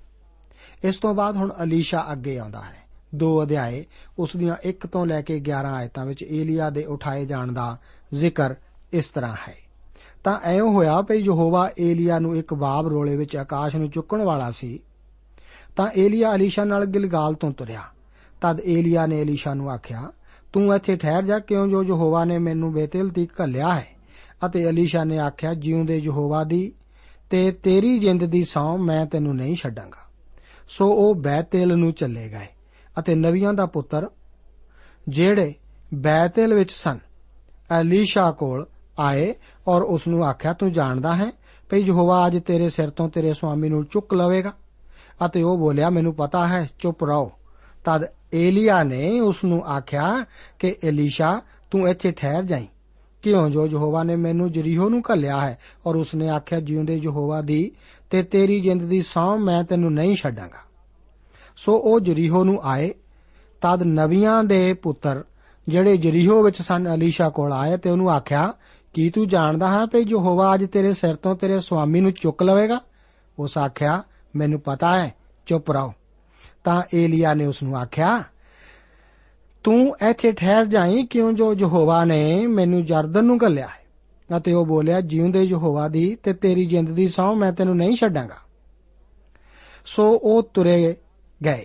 ਇਸ 0.84 0.96
ਤੋਂ 0.96 1.14
ਬਾਅਦ 1.14 1.36
ਹੁਣ 1.36 1.54
ਅਲੀਸ਼ਾ 1.62 2.06
ਅੱਗੇ 2.12 2.38
ਆਉਂਦਾ 2.38 2.60
ਹੈ। 2.60 2.80
ਦੋ 3.14 3.42
ਅਧਿਆਏ 3.42 3.84
ਉਸ 4.18 4.36
ਦੀਆਂ 4.36 4.56
1 4.64 4.86
ਤੋਂ 4.86 5.06
ਲੈ 5.06 5.22
ਕੇ 5.22 5.40
11 5.40 5.74
ਆਇਤਾਂ 5.74 6.06
ਵਿੱਚ 6.06 6.22
ਏਲੀਆ 6.22 6.70
ਦੇ 6.70 6.84
ਉਠਾਏ 6.84 7.26
ਜਾਣ 7.26 7.52
ਦਾ 7.52 7.78
ਜ਼ਿਕਰ 8.14 8.54
ਇਸ 8.92 9.08
ਤਰ੍ਹਾਂ 9.08 9.36
ਹੈ। 9.48 9.69
ਤਾਂ 10.24 10.38
ਐਉਂ 10.44 10.72
ਹੋਇਆ 10.72 11.02
ਭਈ 11.02 11.18
ਯਹੋਵਾ 11.18 11.70
ਏਲੀਆ 11.78 12.18
ਨੂੰ 12.18 12.36
ਇੱਕ 12.36 12.54
ਬਾਬ 12.54 12.88
ਰੋਲੇ 12.88 13.16
ਵਿੱਚ 13.16 13.36
ਆਕਾਸ਼ 13.36 13.76
ਨੂੰ 13.76 13.90
ਚੁੱਕਣ 13.90 14.22
ਵਾਲਾ 14.22 14.50
ਸੀ। 14.50 14.80
ਤਾਂ 15.76 15.90
ਏਲੀਆ 15.96 16.34
ਅਲੀਸ਼ਾ 16.34 16.64
ਨਾਲ 16.64 16.84
ਗਿਲਗਾਲ 16.84 17.34
ਤੋਂ 17.34 17.52
ਤੁਰਿਆ। 17.52 17.82
ਤਦ 18.40 18.60
ਏਲੀਆ 18.60 19.06
ਨੇ 19.06 19.22
ਅਲੀਸ਼ਾ 19.22 19.54
ਨੂੰ 19.54 19.70
ਆਖਿਆ, 19.70 20.12
ਤੂੰ 20.52 20.74
ਇੱਥੇ 20.74 20.96
ਠਹਿਰ 20.96 21.22
ਜਾ 21.22 21.38
ਕਿਉਂ 21.38 21.68
ਜੋ 21.68 21.84
ਯਹੋਵਾ 21.84 22.24
ਨੇ 22.24 22.38
ਮੈਨੂੰ 22.38 22.72
ਬੇਤੇਲ 22.72 23.08
ਤੀਕ 23.08 23.30
ਘੱਲਿਆ 23.42 23.74
ਹੈ? 23.74 23.86
ਅਤੇ 24.46 24.68
ਅਲੀਸ਼ਾ 24.68 25.04
ਨੇ 25.04 25.18
ਆਖਿਆ, 25.18 25.54
ਜਿਉਂਦੇ 25.54 25.98
ਯਹੋਵਾ 25.98 26.44
ਦੀ 26.44 26.72
ਤੇ 27.30 27.52
ਤੇਰੀ 27.52 27.98
ਜਿੰਦ 27.98 28.24
ਦੀ 28.24 28.44
ਸੌ 28.44 28.76
ਮੈਂ 28.76 29.06
ਤੈਨੂੰ 29.06 29.36
ਨਹੀਂ 29.36 29.56
ਛੱਡਾਂਗਾ। 29.56 30.10
ਸੋ 30.68 30.92
ਉਹ 30.92 31.14
ਬੈਤੇਲ 31.14 31.76
ਨੂੰ 31.76 31.92
ਚੱਲੇ 31.92 32.28
ਗਏ 32.28 32.46
ਅਤੇ 32.98 33.14
ਨਵੀਆਂ 33.14 33.52
ਦਾ 33.52 33.66
ਪੁੱਤਰ, 33.66 34.10
ਜਿਹੜੇ 35.08 35.54
ਬੈਤੇਲ 35.94 36.54
ਵਿੱਚ 36.54 36.72
ਸਨ, 36.72 36.98
ਅਲੀਸ਼ਾ 37.80 38.30
ਕੋਲ 38.30 38.66
ਆਏ 39.00 39.34
ਔਰ 39.68 39.82
ਉਸ 39.82 40.08
ਨੂੰ 40.08 40.24
ਆਖਿਆ, 40.24 40.52
ਤੂੰ 40.52 40.72
ਜਾਣਦਾ 40.72 41.16
ਹੈ 41.16 41.32
ਭਈ 41.70 41.80
ਯਹੋਵਾ 41.80 42.26
ਅੱਜ 42.26 42.38
ਤੇਰੇ 42.46 42.70
ਸਿਰ 42.70 42.90
ਤੋਂ 42.90 43.08
ਤੇਰੇ 43.08 43.34
ਸੁਆਮੀ 43.34 43.68
ਨੂੰ 43.68 43.84
ਚੁੱਕ 43.84 44.14
ਲਵੇਗਾ? 44.14 44.52
ਅਤੇ 45.26 45.42
ਉਹ 45.42 45.58
ਬੋਲਿਆ, 45.58 45.90
ਮੈਨੂੰ 45.90 46.14
ਪਤਾ 46.14 46.46
ਹੈ, 46.46 46.70
ਚੁੱਪ 46.78 47.04
ਰਹੋ। 47.04 47.32
ਤਦ 47.84 48.04
ਏਲੀਆ 48.34 48.82
ਨੇ 48.82 49.20
ਉਸ 49.20 49.44
ਨੂੰ 49.44 49.64
ਆਖਿਆ 49.64 50.24
ਕਿ, 50.58 50.76
ਏਲੀਸ਼ਾ, 50.84 51.40
ਤੂੰ 51.70 51.88
ਇੱਥੇ 51.88 52.12
ਠਹਿਰ 52.12 52.42
ਜਾਈਂ। 52.42 52.66
ਕਿਉਂ 53.22 53.50
ਜੋ 53.50 53.66
ਯਹੋਵਾ 53.66 54.02
ਨੇ 54.02 54.16
ਮੈਨੂੰ 54.16 54.52
ਜਰੀਹੋ 54.52 54.88
ਨੂੰ 54.88 55.02
ਘੱਲਿਆ 55.12 55.40
ਹੈ? 55.40 55.58
ਔਰ 55.86 55.96
ਉਸ 55.96 56.14
ਨੇ 56.14 56.28
ਆਖਿਆ, 56.28 56.60
ਜਿਉਂਦੇ 56.60 57.00
ਯਹੋਵਾ 57.02 57.40
ਦੀ 57.40 57.72
ਤੇ 58.10 58.22
ਤੇਰੀ 58.22 58.60
ਜਿੰਦ 58.60 58.82
ਦੀ 58.82 59.02
ਸੌ 59.02 59.36
ਮੈਂ 59.36 59.64
ਤੈਨੂੰ 59.64 59.92
ਨਹੀਂ 59.92 60.16
ਛੱਡਾਂਗਾ। 60.16 60.58
ਸੋ 61.56 61.76
ਉਹ 61.76 62.00
ਜਰੀਹੋ 62.00 62.44
ਨੂੰ 62.44 62.60
ਆਏ। 62.62 62.94
ਤਦ 63.62 63.82
ਨਵੀਆਂ 63.82 64.44
ਦੇ 64.44 64.74
ਪੁੱਤਰ 64.74 65.24
ਜਿਹੜੇ 65.68 65.96
ਜਰੀਹੋ 65.96 66.42
ਵਿੱਚ 66.42 66.62
ਸਨ 66.62 66.94
ਅਲੀਸ਼ਾ 66.94 67.28
ਕੋਲ 67.28 67.52
ਆਏ 67.52 67.76
ਤੇ 67.76 67.90
ਉਹਨੂੰ 67.90 68.10
ਆਖਿਆ 68.10 68.52
ਕੀ 68.94 69.10
ਤੂੰ 69.10 69.28
ਜਾਣਦਾ 69.28 69.68
ਹੈ 69.68 69.86
ਕਿ 69.86 69.98
ਯਹੋਵਾ 69.98 70.54
ਅੱਜ 70.54 70.64
ਤੇਰੇ 70.64 70.92
ਸਿਰ 70.92 71.14
ਤੋਂ 71.14 71.36
ਤੇਰੇ 71.36 71.60
ਸੁਆਮੀ 71.60 72.00
ਨੂੰ 72.00 72.12
ਚੁੱਕ 72.12 72.42
ਲਵੇਗਾ? 72.42 72.80
ਉਸ 73.38 73.58
ਆਖਿਆ, 73.58 74.02
ਮੈਨੂੰ 74.36 74.60
ਪਤਾ 74.60 74.98
ਹੈ, 74.98 75.14
ਚੁੱਪ 75.46 75.70
ਰਹੋ। 75.70 75.92
ਤਾਂ 76.64 76.82
ਏਲੀਆ 76.94 77.34
ਨੇ 77.34 77.46
ਉਸ 77.46 77.62
ਨੂੰ 77.62 77.76
ਆਖਿਆ, 77.76 78.24
ਤੂੰ 79.64 79.96
ਇੱਥੇ 80.10 80.32
ਠਹਿਰ 80.32 80.64
ਜਾਈਂ, 80.64 81.04
ਕਿਉਂ 81.04 81.32
ਜੋ 81.32 81.54
ਯਹੋਵਾ 81.54 82.04
ਨੇ 82.04 82.46
ਮੈਨੂੰ 82.46 82.84
ਜਰਦਨ 82.84 83.24
ਨੂੰ 83.24 83.38
ਘੱਲਿਆ 83.44 83.66
ਹੈ? 83.66 83.80
ਅਤੇ 84.36 84.52
ਉਹ 84.52 84.66
ਬੋਲਿਆ, 84.66 85.00
ਜਿਉਂਦੇ 85.00 85.42
ਯਹੋਵਾ 85.42 85.88
ਦੀ 85.88 86.16
ਤੇ 86.22 86.32
ਤੇਰੀ 86.32 86.66
ਜਿੰਦ 86.66 86.90
ਦੀ 86.90 87.08
ਸਹੁੰ 87.08 87.36
ਮੈਂ 87.36 87.52
ਤੈਨੂੰ 87.52 87.76
ਨਹੀਂ 87.76 87.96
ਛੱਡਾਂਗਾ। 87.96 88.36
ਸੋ 89.86 90.20
ਉਹ 90.22 90.42
ਤੁਰੇ 90.42 90.96
ਗਏ। 91.44 91.64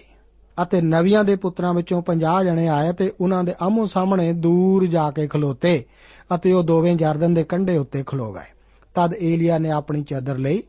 ਅਤੇ 0.57 0.81
ਨਵੀਆਂ 0.81 1.23
ਦੇ 1.23 1.35
ਪੁੱਤਰਾਂ 1.35 1.73
ਵਿੱਚੋਂ 1.73 2.01
50 2.05 2.43
ਜਣੇ 2.45 2.67
ਆਏ 2.67 2.91
ਤੇ 2.93 3.11
ਉਹਨਾਂ 3.21 3.43
ਦੇ 3.43 3.53
ਆਹਮੋ 3.61 3.85
ਸਾਹਮਣੇ 3.85 4.31
ਦੂਰ 4.33 4.85
ਜਾ 4.87 5.09
ਕੇ 5.11 5.27
ਖਲੋਤੇ 5.27 5.73
ਅਤੇ 6.35 6.53
ਉਹ 6.53 6.63
ਦੋਵੇਂ 6.63 6.95
ਜਰਦਨ 6.95 7.33
ਦੇ 7.33 7.43
ਕੰਢੇ 7.43 7.77
ਉੱਤੇ 7.77 8.03
ਖਲੋ 8.03 8.31
ਗਏ। 8.33 8.53
ਤਦ 8.95 9.13
ਏਲੀਆ 9.13 9.57
ਨੇ 9.57 9.71
ਆਪਣੀ 9.71 10.03
ਚਾਦਰ 10.03 10.37
ਲਈ 10.37 10.61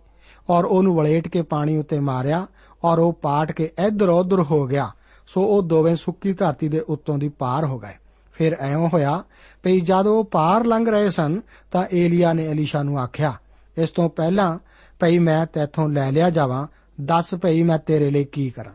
ਔਰ 0.50 0.64
ਉਹਨੂੰ 0.64 0.95
ਵਲੇਟ 0.97 1.28
ਕੇ 1.28 1.43
ਪਾਣੀ 1.43 1.76
ਉੱਤੇ 1.76 1.99
ਮਾਰਿਆ 2.00 2.47
ਔਰ 2.85 2.99
ਉਹ 2.99 3.12
ਪਾਟ 3.12 3.52
ਕੇ 3.52 3.71
ਇੱਧਰ 3.87 4.09
ਉੱਧਰ 4.09 4.43
ਹੋ 4.43 4.66
ਗਿਆ। 4.66 4.90
ਸੋ 5.28 5.43
ਉਹ 5.43 5.62
ਦੋਵੇਂ 5.62 5.95
ਸੁੱਕੀ 5.97 6.33
ਧਰਤੀ 6.33 6.69
ਦੇ 6.69 6.81
ਉੱਤੋਂ 6.81 7.19
ਦੀ 7.19 7.28
ਪਾਰ 7.28 7.64
ਹੋ 7.64 7.78
ਗਏ। 7.78 7.95
ਫਿਰ 8.35 8.57
ਐਉਂ 8.61 8.88
ਹੋਇਆ 8.88 9.23
ਭਈ 9.62 9.81
ਜਦ 9.81 10.07
ਉਹ 10.07 10.25
ਪਾਰ 10.25 10.64
ਲੰਘ 10.64 10.88
ਰਹੇ 10.90 11.11
ਸਨ 11.11 11.40
ਤਾਂ 11.73 11.85
ਏਲੀਆ 11.93 12.33
ਨੇ 12.33 12.50
ਅਲੀਸ਼ਾ 12.52 12.83
ਨੂੰ 12.83 12.99
ਆਖਿਆ, 12.99 13.33
ਇਸ 13.76 13.90
ਤੋਂ 13.90 14.09
ਪਹਿਲਾਂ 14.11 14.59
ਭਈ 15.00 15.19
ਮੈਂ 15.19 15.47
ਤੇਥੋਂ 15.47 15.88
ਲੈ 15.88 16.11
ਲਿਆ 16.12 16.31
ਜਾਵਾਂ, 16.31 16.66
ਦੱਸ 17.00 17.35
ਭਈ 17.35 17.62
ਮੈਂ 17.62 17.78
ਤੇਰੇ 17.78 18.11
ਲਈ 18.11 18.25
ਕੀ 18.25 18.49
ਕਰਾਂ? 18.50 18.73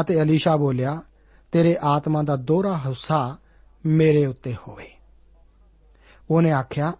ਅਤੇ 0.00 0.22
ਅਲੀਸ਼ਾ 0.22 0.56
ਬੋਲਿਆ, 0.56 1.02
ਤੇਰੇ 1.52 1.76
ਆਤਮਾ 1.82 2.22
ਦਾ 2.22 2.36
ਦੋਹਰਾ 2.36 2.76
ਹਿੱਸਾ 2.76 3.36
ਮੇਰੇ 3.86 4.26
ਉੱਤੇ 4.26 4.54
ਹੋਵੇ। 4.68 4.86
ਉਹਨੇ 6.30 6.52
ਆਖਿਆ, 6.52 6.92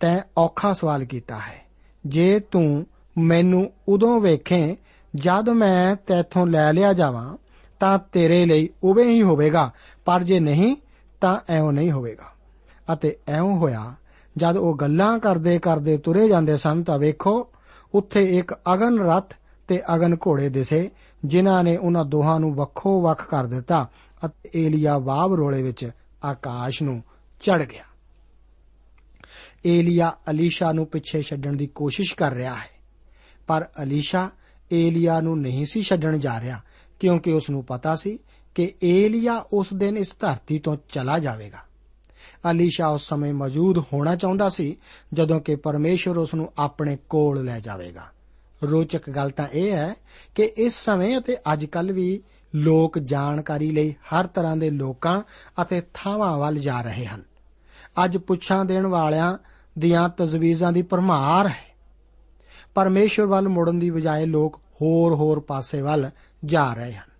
ਤੈਂ 0.00 0.20
ਔਖਾ 0.38 0.72
ਸਵਾਲ 0.72 1.04
ਕੀਤਾ 1.04 1.36
ਹੈ। 1.36 1.66
ਜੇ 2.06 2.40
ਤੂੰ 2.40 2.86
ਮੈਨੂੰ 3.18 3.72
ਉਦੋਂ 3.88 4.20
ਵੇਖੇ 4.20 4.76
ਜਦ 5.14 5.48
ਮੈਂ 5.48 5.96
ਤੇਥੋਂ 5.96 6.46
ਲੈ 6.46 6.72
ਲਿਆ 6.72 6.92
ਜਾਵਾਂ, 6.92 7.36
ਤਾਂ 7.80 7.98
ਤੇਰੇ 7.98 8.46
ਲਈ 8.46 8.68
ਉਵੇਂ 8.82 9.04
ਹੀ 9.04 9.22
ਹੋਵੇਗਾ, 9.22 9.70
ਪਰ 10.04 10.22
ਜੇ 10.22 10.40
ਨਹੀਂ, 10.40 10.76
ਤਾਂ 11.20 11.40
ਐਉਂ 11.48 11.72
ਨਹੀਂ 11.72 11.90
ਹੋਵੇਗਾ। 11.90 12.32
ਅਤੇ 12.92 13.16
ਐਉਂ 13.28 13.56
ਹੋਇਆ, 13.56 13.94
ਜਦ 14.36 14.56
ਉਹ 14.56 14.76
ਗੱਲਾਂ 14.76 15.18
ਕਰਦੇ 15.18 15.58
ਕਰਦੇ 15.58 15.98
ਤੁਰੇ 15.98 16.28
ਜਾਂਦੇ 16.28 16.56
ਸਨ 16.56 16.82
ਤਾਂ 16.82 16.98
ਵੇਖੋ, 16.98 17.48
ਉੱਥੇ 17.94 18.38
ਇੱਕ 18.38 18.54
ਅਗਨ 18.74 18.98
ਰਥ 18.98 19.34
ਤੇ 19.68 19.82
ਅਗਨ 19.94 20.16
ਘੋੜੇ 20.26 20.48
ਦਿਸੇ 20.48 20.90
ਜਿਨ੍ਹਾਂ 21.24 21.62
ਨੇ 21.64 21.76
ਉਹਨਾਂ 21.76 22.04
ਦੋਹਾਂ 22.04 22.40
ਨੂੰ 22.40 22.54
ਵੱਖੋ 22.54 23.00
ਵੱਖ 23.02 23.28
ਕਰ 23.28 23.46
ਦਿੱਤਾ 23.46 23.88
ਅਤੇ 24.24 24.50
ਏਲੀਆ 24.56 24.98
ਵਾਵ 24.98 25.34
ਰੋਲੇ 25.34 25.62
ਵਿੱਚ 25.62 25.90
ਆਕਾਸ਼ 26.24 26.82
ਨੂੰ 26.82 27.02
ਚੜ 27.40 27.62
ਗਿਆ। 27.62 27.84
ਏਲੀਆ 29.66 30.12
ਅਲੀਸ਼ਾ 30.30 30.72
ਨੂੰ 30.72 30.86
ਪਿੱਛੇ 30.86 31.22
ਛੱਡਣ 31.22 31.56
ਦੀ 31.56 31.66
ਕੋਸ਼ਿਸ਼ 31.66 32.14
ਕਰ 32.14 32.32
ਰਿਹਾ 32.32 32.54
ਹੈ, 32.54 32.70
ਪਰ 33.46 33.68
ਅਲੀਸ਼ਾ 33.82 34.30
ਏਲੀਆ 34.72 35.20
ਨੂੰ 35.20 35.40
ਨਹੀਂ 35.40 35.64
ਸੀ 35.64 35.82
ਛੱਡਣ 35.82 36.18
ਜਾ 36.18 36.40
ਰਿਹਾ, 36.40 36.60
ਕਿਉਂਕਿ 37.00 37.32
ਉਸ 37.32 37.50
ਨੂੰ 37.50 37.64
ਪਤਾ 37.64 37.96
ਸੀ 37.96 38.18
ਕਿ 38.54 38.74
ਏਲੀਆ 38.84 39.44
ਉਸ 39.52 39.68
ਦਿਨ 39.74 39.96
ਇਸ 39.96 40.12
ਧਰਤੀ 40.20 40.58
ਤੋਂ 40.58 40.76
ਚਲਾ 40.88 41.18
ਜਾਵੇਗਾ। 41.18 41.58
ਅਲੀਸ਼ਾ 42.50 42.88
ਉਸ 42.88 43.08
ਸਮੇਂ 43.08 43.34
ਮੌਜੂਦ 43.34 43.78
ਹੋਣਾ 43.78 44.16
ਚਾਹੁੰਦਾ 44.16 44.48
ਸੀ, 44.48 44.76
ਜਦੋਂ 45.12 45.40
ਕਿ 45.40 45.56
ਪਰਮੇਸ਼ਵਰ 45.56 46.18
ਉਸ 46.18 46.34
ਨੂੰ 46.34 46.52
ਆਪਣੇ 46.58 46.96
ਕੋਲ 47.08 47.44
ਲੈ 47.44 47.60
ਜਾਵੇਗਾ। 47.60 48.06
ਰੋਚਕ 48.70 49.10
ਗੱਲ 49.10 49.30
ਤਾਂ 49.30 49.48
ਇਹ 49.52 49.72
ਹੈ 49.72 49.94
ਕਿ 50.34 50.42
ਇਸ 50.42 50.84
ਸਮੇਂ 50.84 51.18
ਅਤੇ 51.18 51.36
ਅੱਜ 51.52 51.64
ਕੱਲ 51.64 51.92
ਵੀ 51.92 52.22
ਲੋਕ 52.54 52.98
ਜਾਣਕਾਰੀ 52.98 53.70
ਲਈ 53.70 53.92
ਹਰ 53.92 54.26
ਤਰ੍ਹਾਂ 54.26 54.56
ਦੇ 54.56 54.70
ਲੋਕਾਂ 54.70 55.22
ਅਤੇ 55.62 55.82
ਥਾਵਾਂ 55.94 56.38
ਵੱਲ 56.38 56.58
ਜਾ 56.58 56.82
ਰਹੇ 56.82 57.06
ਹਨ। 57.06 57.22
ਅੱਜ 58.04 58.18
ਪੁੱਛਾਂ 58.18 58.64
ਦੇਣ 58.64 58.86
ਵਾਲਿਆਂ 58.86 59.38
ਦੀਆਂ 59.78 60.08
ਤਜਵੀਜ਼ਾਂ 60.08 60.72
ਦੀ 60.72 60.82
ਭਰਮਾਰ 60.82 61.48
ਹੈ। 61.48 61.76
ਪਰਮੇਸ਼ਵਰ 62.74 63.26
ਵੱਲ 63.26 63.48
ਮੁੜਨ 63.48 63.78
ਦੀ 63.78 63.90
ਬਜਾਏ 63.90 64.26
ਲੋਕ 64.26 64.56
ਹੋਰ-ਹੋਰ 64.56 65.40
ਪਾਸੇ 65.40 65.82
ਵੱਲ 65.82 66.10
ਜਾ 66.44 66.74
ਰਹੇ 66.74 66.94
ਹਨ। 66.94 67.12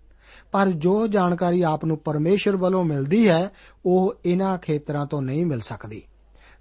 ਪਰ 0.51 0.71
ਜੋ 0.71 1.07
ਜਾਣਕਾਰੀ 1.07 1.61
ਆਪ 1.61 1.85
ਨੂੰ 1.85 1.97
ਪਰਮੇਸ਼ਵਰ 1.97 2.55
ਵੱਲੋਂ 2.55 2.83
ਮਿਲਦੀ 2.83 3.29
ਹੈ, 3.29 3.49
ਉਹ 3.85 4.15
ਇਹਨਾਂ 4.25 4.57
ਖੇਤਰਾਂ 4.57 5.05
ਤੋਂ 5.05 5.21
ਨਹੀਂ 5.21 5.45
ਮਿਲ 5.45 5.59
ਸਕਦੀ। 5.59 6.01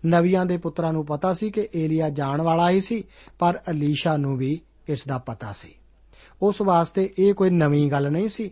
ਨਵੀਆਂ 0.06 0.46
ਦੇ 0.46 0.56
ਪੁੱਤਰਾਂ 0.56 0.92
ਨੂੰ 0.92 1.06
ਪਤਾ 1.06 1.32
ਸੀ 1.32 1.50
ਕਿ 1.50 1.68
ਏਲੀਆ 1.74 2.10
ਜਾਣ 2.10 2.40
ਵਾਲਾ 2.40 2.70
ਹੀ 2.70 2.80
ਸੀ, 2.80 3.04
ਪਰ 3.38 3.60
ਅਲੀਸ਼ਾ 3.70 4.16
ਨੂੰ 4.16 4.36
ਵੀ 4.36 4.60
ਇਸ 4.88 5.04
ਦਾ 5.06 5.18
ਪਤਾ 5.18 5.52
ਸੀ। 5.52 5.74
ਉਸ 6.42 6.60
ਵਾਸਤੇ 6.60 7.14
ਇਹ 7.18 7.34
ਕੋਈ 7.34 7.50
ਨਵੀਂ 7.50 7.90
ਗੱਲ 7.90 8.10
ਨਹੀਂ 8.10 8.28
ਸੀ। 8.28 8.50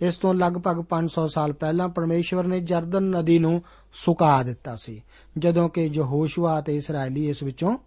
ਇਸ 0.00 0.16
ਤੋਂ 0.16 0.34
ਲਗਭਗ 0.34 0.80
500 0.80 1.28
ਸਾਲ 1.28 1.52
ਪਹਿਲਾਂ 1.52 1.88
ਪਰਮੇਸ਼ਵਰ 1.88 2.44
ਨੇ 2.44 2.60
ਜਰਦਨ 2.60 3.02
ਨਦੀ 3.02 3.38
ਨੂੰ 3.38 3.62
ਸੁਕਾ 3.92 4.42
ਦਿੱਤਾ 4.42 4.76
ਸੀ, 4.76 5.02
ਜਦੋਂ 5.38 5.68
ਕਿ 5.68 5.90
ਯਹੋਸ਼ੂਆ 5.94 6.58
ਅਤੇ 6.58 6.76
ਇਸرائیਲੀ 6.76 7.28
ਇਸ 7.28 7.42
ਵਿੱਚੋਂ 7.42 7.78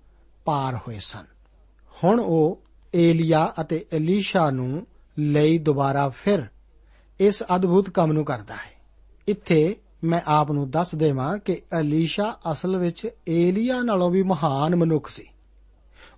ਪਾਰ 0.46 0.76
ਹੋਏ 0.76 0.98
ਸਨ। 1.00 1.26
ਹੁਣ 2.04 2.20
ਉਹ 2.20 2.62
ਏਲੀਆ 2.96 3.54
ਅਤੇ 3.62 3.86
ਐਲੀਸ਼ਾ 3.94 4.52
ਨੂੰ 4.52 4.88
ਲਈ 5.20 5.58
ਦੁਬਾਰਾ 5.58 6.10
ਫਿਰ 6.10 6.48
ਇਸ 7.20 7.44
ਅਦਭੁਤ 7.56 7.90
ਕੰਮ 7.90 8.12
ਨੂੰ 8.12 8.26
ਕਰਦਾ 8.26 8.54
ਹੈ। 8.54 8.82
ਇੱਥੇ 9.28 9.76
ਮੈਂ 10.04 10.22
ਆਪ 10.26 10.52
ਨੂੰ 10.52 10.70
ਦੱਸ 10.70 10.96
ਦੇਵਾਂ 10.96 11.38
ਕਿ 11.38 11.62
ਐਲੀਸ਼ਾ 11.74 12.38
ਅਸਲ 12.52 12.78
ਵਿੱਚ 12.78 13.08
ਏਲੀਆ 13.30 13.82
ਨਾਲੋਂ 13.82 14.12
ਵੀ 14.12 14.24
ਮਹਾਨ 14.24 14.76
ਮਨੁੱਖ 14.76 15.10
ਸੀ। 15.10 15.28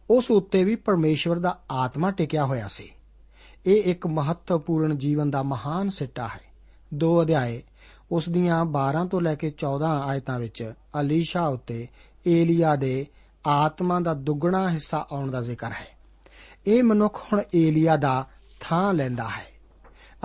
ਉਸ 0.10 0.32
ਉੱਤੇ 0.32 0.64
ਵੀ 0.64 0.76
ਪਰਮੇਸ਼ਵਰ 0.76 1.40
ਦਾ 1.40 1.60
ਆਤਮਾ 1.72 2.12
ਟਿਕਿਆ 2.12 2.46
ਹੋਇਆ 2.46 2.68
ਸੀ। 2.68 2.92
ਇਹ 3.66 3.84
ਇੱਕ 3.84 4.08
ਮਹੱਤਵਪੂਰਨ 4.08 4.98
ਜੀਵਨ 4.98 5.32
ਦਾ 5.32 5.44
ਮਹਾਨ 5.44 5.90
ਸਿੱਟਾ 5.90 6.28
ਹੈ। 6.28 6.42
ਦੋ 6.94 7.22
ਅਧਿਆਏ, 7.22 7.64
ਉਸ 8.12 8.30
ਦੀਆਂ 8.30 8.66
12 8.66 9.06
ਤੋਂ 9.06 9.22
ਲੈ 9.22 9.36
ਕੇ 9.36 9.54
14 9.58 10.02
ਆਇਤਾਂ 10.02 10.40
ਵਿੱਚ 10.40 10.74
ਅਲੀਸ਼ਾ 11.00 11.48
ਉੱਤੇ 11.48 11.88
ਏਲੀਆ 12.28 12.76
ਦੇ 12.76 13.06
ਆਤਮਾ 13.48 14.00
ਦਾ 14.00 14.14
ਦੁੱਗਣਾ 14.14 14.70
ਹਿੱਸਾ 14.70 15.08
ਆਉਣ 15.12 15.32
ਦਾ 15.32 15.42
ਜ਼ਿਕਰ 15.42 15.72
ਹੈ। 15.72 15.98
ਇਹ 16.68 16.84
ਮਨੁੱਖ 16.84 17.22
ਹੁਣ 17.34 17.42
ਏਲੀਆ 17.56 17.96
ਦਾ 17.96 18.28
ਥਾਂ 18.60 18.94
ਲੈਂਦਾ 18.94 19.24
ਹੈ 19.24 19.46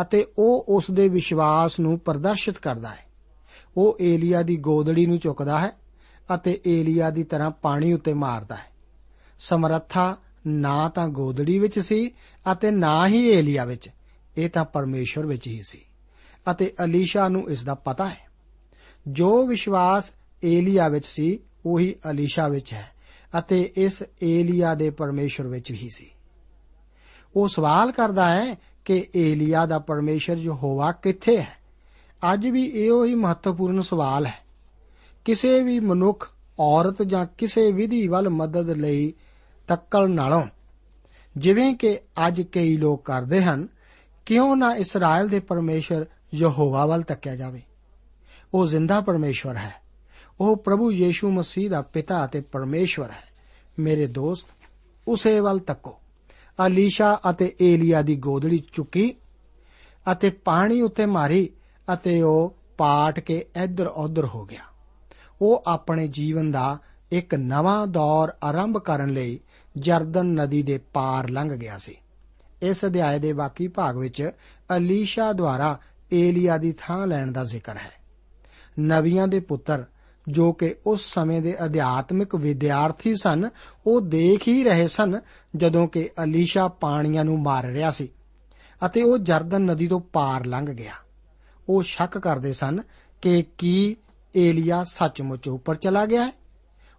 ਅਤੇ 0.03 0.27
ਉਹ 0.38 0.64
ਉਸ 0.68 0.90
ਦੇ 0.90 1.09
ਵਿਸ਼ਵਾਸ 1.09 1.81
ਨੂੰ 1.81 1.99
ਪ੍ਰਦਰਸ਼ਿਤ 1.99 2.59
ਕਰਦਾ 2.59 2.88
ਹੈ। 2.88 3.07
ਉਹ 3.77 3.99
ਏਲੀਆ 4.01 4.42
ਦੀ 4.42 4.57
ਗੋਦੜੀ 4.57 5.07
ਨੂੰ 5.07 5.18
ਚੁੱਕਦਾ 5.18 5.61
ਹੈ 5.61 5.73
ਅਤੇ 6.35 6.61
ਏਲੀਆ 6.66 7.11
ਦੀ 7.11 7.25
ਤਰ੍ਹਾਂ 7.25 7.51
ਪਾਣੀ 7.51 7.92
ਉੱਤੇ 7.92 8.14
ਮਾਰਦਾ 8.14 8.55
ਹੈ। 8.55 8.71
ਸਮਰੱਥਾ 9.42 10.16
ਨਾ 10.46 10.88
ਤਾਂ 10.88 11.09
ਗੋਦੜੀ 11.09 11.59
ਵਿੱਚ 11.59 11.78
ਸੀ 11.78 12.11
ਅਤੇ 12.52 12.70
ਨਾ 12.70 13.09
ਹੀ 13.09 13.28
ਏਲੀਆ 13.28 13.64
ਵਿੱਚ। 13.64 13.88
ਇਹ 14.38 14.50
ਤਾਂ 14.50 14.64
ਪਰਮੇਸ਼ਵਰ 14.64 15.26
ਵਿੱਚ 15.26 15.46
ਹੀ 15.46 15.62
ਸੀ। 15.62 15.78
ਅਤੇ 16.50 16.72
ਅਲੀਸ਼ਾ 16.85 17.28
ਨੂੰ 17.28 17.50
ਇਸ 17.50 17.64
ਦਾ 17.64 17.74
ਪਤਾ 17.74 18.09
ਹੈ। 18.09 18.31
ਜੋ 19.09 19.46
ਵਿਸ਼ਵਾਸ 19.46 20.14
ਏਲੀਆ 20.44 20.88
ਵਿੱਚ 20.88 21.07
ਸੀ, 21.07 21.38
ਉਹੀ 21.66 21.94
ਅਲੀਸ਼ਾ 22.11 22.48
ਵਿੱਚ 22.48 22.72
ਹੈ 22.72 22.90
ਅਤੇ 23.38 23.72
ਇਸ 23.76 24.02
ਏਲੀਆ 24.22 24.74
ਦੇ 24.74 24.90
ਪਰਮੇਸ਼ਵਰ 24.90 25.46
ਵਿੱਚ 25.46 25.72
ਵੀ 25.72 25.88
ਸੀ। 25.88 26.11
ਉਹ 27.37 27.48
ਸਵਾਲ 27.48 27.92
ਕਰਦਾ 27.92 28.31
ਹੈ 28.31 28.57
ਕਿ 28.85 29.07
ਏਲੀਆ 29.16 29.66
ਦਾ 29.66 29.78
ਪਰਮੇਸ਼ਰ 29.78 30.37
ਯਹੋਵਾ 30.37 30.92
ਕਿੱਥੇ 30.92 31.38
ਹੈ? 31.38 31.62
ਅੱਜ 32.33 32.46
ਵੀ 32.46 32.66
ਇਹੋ 32.66 33.05
ਹੀ 33.05 33.14
ਮਹੱਤਵਪੂਰਨ 33.14 33.81
ਸਵਾਲ 33.81 34.26
ਹੈ। 34.26 34.38
ਕਿਸੇ 35.24 35.62
ਵੀ 35.62 35.81
ਮਨੁੱਖ, 35.81 36.31
ਔਰਤ 36.59 37.02
ਜਾਂ 37.02 37.26
ਕਿਸੇ 37.38 37.72
ਵਿਧੀ 37.72 38.09
ਵੱਲ 38.09 38.28
ਮਦਦ 38.28 38.70
ਲਈ 38.70 39.12
ਤੱਕਲ 39.76 40.11
ਨਾਲੋਂ। 40.11 40.46
ਜਿਵੇਂ 41.37 41.74
ਕਿ 41.74 41.98
ਅੱਜ 42.26 42.42
ਕਈ 42.42 42.76
ਲੋਕ 42.76 43.04
ਕਰਦੇ 43.04 43.42
ਹਨ, 43.42 43.68
ਕਿਉਂ 44.26 44.56
ਨਾ 44.56 44.74
ਇਸਰਾਇਲ 44.74 45.28
ਦੇ 45.28 45.40
ਪਰਮੇਸ਼ਰ 45.40 46.06
ਯਹੋਵਾ 46.35 46.87
ਵੱਲ 46.87 47.02
ਤੱਕਿਆ 47.02 47.37
ਜਾਵੇ। 47.37 47.62
ਉਹ 48.54 48.66
ਜ਼ਿੰਦਾ 48.66 49.00
ਪਰਮੇਸ਼ਵਰ 49.00 49.56
ਹੈ। 49.56 49.74
ਉਹ 50.40 50.56
ਪ੍ਰਭੂ 50.56 50.92
ਯੀਸ਼ੂ 50.92 51.30
ਮਸੀਹ 51.30 51.70
ਦਾ 51.70 51.82
ਪਿਤਾ 51.82 52.24
ਅਤੇ 52.24 52.40
ਪਰਮੇਸ਼ਵਰ 52.40 53.11
ਹੈ। 53.11 53.24
ਮੇਰੇ 53.78 54.06
ਦੋਸਤ, 54.06 54.46
ਉਸੇ 55.08 55.40
ਵੱਲ 55.40 55.58
ਤੱਕੋ। 55.58 56.00
ਅਲੀਸ਼ਾ 56.66 57.20
ਅਤੇ 57.30 57.56
ਏਲੀਆ 57.62 58.02
ਦੀ 58.02 58.16
ਗੋਦੜੀ 58.16 58.64
ਚੁੱਕੀ 58.72 59.14
ਅਤੇ 60.12 60.30
ਪਾਣੀ 60.30 60.80
ਉੱਤੇ 60.80 61.06
ਮਾਰੀ 61.06 61.50
ਅਤੇ 61.94 62.22
ਉਹ 62.22 62.56
ਪਾਟ 62.78 63.20
ਕੇ 63.20 63.44
ਇੱਧਰ 63.62 63.87
ਉੱਧਰ 63.87 64.24
ਹੋ 64.26 64.44
ਗਿਆ। 64.46 64.62
ਉਹ 65.42 65.62
ਆਪਣੇ 65.66 66.08
ਜੀਵਨ 66.08 66.50
ਦਾ 66.50 66.78
ਇੱਕ 67.12 67.35
ਨਵਾਂ 67.35 67.87
ਦੌਰ 67.87 68.32
ਆਰੰਭ 68.42 68.78
ਕਰਨ 68.78 69.08
ਲਈ 69.08 69.40
ਜਰਦਨ 69.76 70.26
ਨਦੀ 70.26 70.62
ਦੇ 70.62 70.78
ਪਾਰ 70.78 71.30
ਲੰਘ 71.30 71.56
ਗਿਆ 71.56 71.78
ਸੀ। 71.78 71.96
ਇਸ 72.62 72.85
ਅਧਿਆਏ 72.85 73.18
ਦੇ 73.18 73.32
ਬਾਕੀ 73.32 73.68
ਭਾਗ 73.68 73.96
ਵਿੱਚ 73.96 74.30
ਅਲੀਸ਼ਾ 74.76 75.32
ਦੁਆਰਾ 75.32 75.78
ਏਲੀਆ 76.12 76.58
ਦੀ 76.58 76.74
ਥਾਂ 76.78 77.06
ਲੈਣ 77.06 77.32
ਦਾ 77.32 77.44
ਜ਼ਿਕਰ 77.44 77.76
ਹੈ। 77.76 77.90
ਨਵੀਆਂ 78.78 79.28
ਦੇ 79.28 79.40
ਪੁੱਤਰ 79.40 79.85
ਜੋ 80.28 80.52
ਕਿ 80.52 80.74
ਉਸ 80.87 81.14
ਸਮੇਂ 81.14 81.42
ਦੇ 81.42 81.64
ਅਧਿਆਤਮਿਕ 81.64 82.35
ਵਿਦਿਆਰਥੀ 82.35 83.14
ਸਨ, 83.14 83.48
ਉਹ 83.87 84.00
ਦੇਖ 84.00 84.48
ਹੀ 84.48 84.64
ਰਹੇ 84.64 84.87
ਸਨ 84.87 85.20
ਜਦੋਂ 85.56 85.88
ਕਿ 85.88 86.11
ਅਲੀਸ਼ਾ 86.22 86.68
ਪਾਣੀਆਂ 86.68 87.24
ਨੂੰ 87.24 87.42
ਮਾਰ 87.42 87.64
ਰਿਹਾ 87.64 87.90
ਸੀ 87.90 88.08
ਅਤੇ 88.87 89.02
ਉਹ 89.02 89.18
ਜਰਦਨ 89.18 89.62
ਨਦੀ 89.62 89.87
ਤੋਂ 89.87 90.00
ਪਾਰ 90.00 90.46
ਲੰਘ 90.46 90.66
ਗਿਆ। 90.66 90.92
ਉਹ 91.68 91.82
ਸ਼ੱਕ 91.82 92.18
ਕਰਦੇ 92.18 92.52
ਸਨ 92.52 92.80
ਕਿ 93.22 93.44
ਕੀ 93.58 93.96
ਏਲੀਆ 94.37 94.85
ਸੱਚਮੁੱਚ 94.85 95.48
ਉੱਪਰ 95.48 95.74
ਚਲਾ 95.74 96.06
ਗਿਆ 96.06 96.26
ਹੈ। 96.26 96.41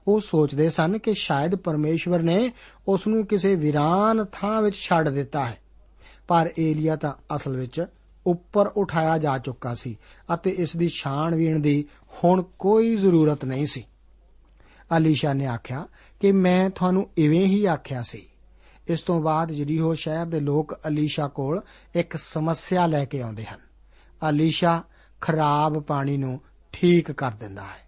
ਉਹ 0.07 0.21
ਸੋਚਦੇ 0.21 0.69
ਸਨ 0.69 0.97
ਕਿ 0.97 1.13
ਸ਼ਾਇਦ 1.13 1.55
ਪਰਮੇਸ਼ਵਰ 1.55 2.19
ਨੇ 2.19 2.51
ਉਸ 2.87 3.07
ਨੂੰ 3.07 3.25
ਕਿਸੇ 3.25 3.55
ਵਿਰਾਨ 3.55 4.25
ਥਾਂ 4.25 4.61
ਵਿੱਚ 4.61 4.75
ਛੱਡ 4.75 5.09
ਦਿੱਤਾ 5.09 5.45
ਹੈ। 5.45 5.57
ਪਰ 6.27 6.51
ਏਲੀਆ 6.59 6.95
ਤਾਂ 6.95 7.35
ਅਸਲ 7.35 7.57
ਵਿੱਚ 7.57 7.85
ਉੱਪਰ 8.27 8.67
ਉਠਾਇਆ 8.67 9.17
ਜਾ 9.17 9.37
ਚੁੱਕਾ 9.37 9.75
ਸੀ 9.75 9.97
ਅਤੇ 10.33 10.51
ਇਸ 10.51 10.77
ਦੀ 10.77 10.87
ਛਾਣਬੀਣ 10.87 11.59
ਦੀ 11.59 11.85
ਹੁਣ 12.23 12.43
ਕੋਈ 12.59 12.95
ਜ਼ਰੂਰਤ 12.95 13.45
ਨਹੀਂ 13.45 13.65
ਸੀ। 13.65 13.83
ਅਲੀਸ਼ਾ 14.97 15.33
ਨੇ 15.33 15.45
ਆਖਿਆ 15.45 15.87
ਕਿ 16.19 16.31
ਮੈਂ 16.31 16.69
ਤੁਹਾਨੂੰ 16.69 17.09
ਇਵੇਂ 17.17 17.45
ਹੀ 17.45 17.65
ਆਖਿਆ 17.65 18.01
ਸੀ। 18.01 18.25
ਇਸ 18.87 19.01
ਤੋਂ 19.01 19.21
ਬਾਅਦ 19.21 19.51
ਜਰੀਹੋ 19.51 19.93
ਸ਼ਹਿਰ 19.93 20.25
ਦੇ 20.25 20.39
ਲੋਕ 20.39 20.79
ਅਲੀਸ਼ਾ 20.87 21.27
ਕੋਲ 21.27 21.61
ਇੱਕ 21.95 22.17
ਸਮੱਸਿਆ 22.17 22.85
ਲੈ 22.85 23.05
ਕੇ 23.05 23.21
ਆਉਂਦੇ 23.21 23.45
ਹਨ। 23.45 23.59
ਅਲੀਸ਼ਾ 24.29 24.83
ਖਰਾਬ 25.21 25.79
ਪਾਣੀ 25.79 26.17
ਨੂੰ 26.17 26.41
ਠੀਕ 26.71 27.11
ਕਰ 27.11 27.31
ਦਿੰਦਾ 27.31 27.61
ਹੈ। 27.61 27.87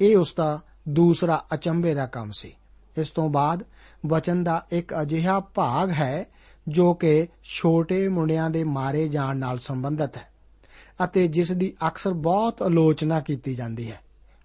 ਇਹ 0.00 0.16
ਉਸ 0.16 0.34
ਦਾ 0.36 0.60
ਦੂਸਰਾ 0.88 1.44
ਅਚੰਭੇ 1.54 1.94
ਦਾ 1.94 2.06
ਕੰਮ 2.06 2.30
ਸੀ। 2.38 2.56
ਇਸ 2.98 3.08
ਤੋਂ 3.08 3.28
ਬਾਅਦ 3.28 3.64
ਵਚਨ 4.06 4.44
ਦਾ 4.44 4.66
ਇੱਕ 4.72 4.94
ਅਜਿਹਾ 5.02 5.40
ਭਾਗ 5.40 5.90
ਹੈ, 5.90 6.24
ਜੋ 6.68 6.94
ਕਿ 6.94 7.28
ਛੋਟੇ 7.42 8.08
ਮੁੰਡਿਆਂ 8.08 8.50
ਦੇ 8.50 8.64
ਮਾਰੇ 8.64 9.08
ਜਾਣ 9.08 9.36
ਨਾਲ 9.36 9.58
ਸੰਬੰਧਿਤ 9.58 10.16
ਹੈ 10.16 10.28
ਅਤੇ 11.04 11.28
ਜਿਸ 11.28 11.52
ਦੀ 11.52 11.76
ਅਕਸਰ 11.88 12.12
ਬਹੁਤ 12.12 12.62
ਆਲੋਚਨਾ 12.62 13.20
ਕੀਤੀ 13.20 13.54
ਜਾਂਦੀ 13.54 13.90
ਹੈ। 13.90 14.00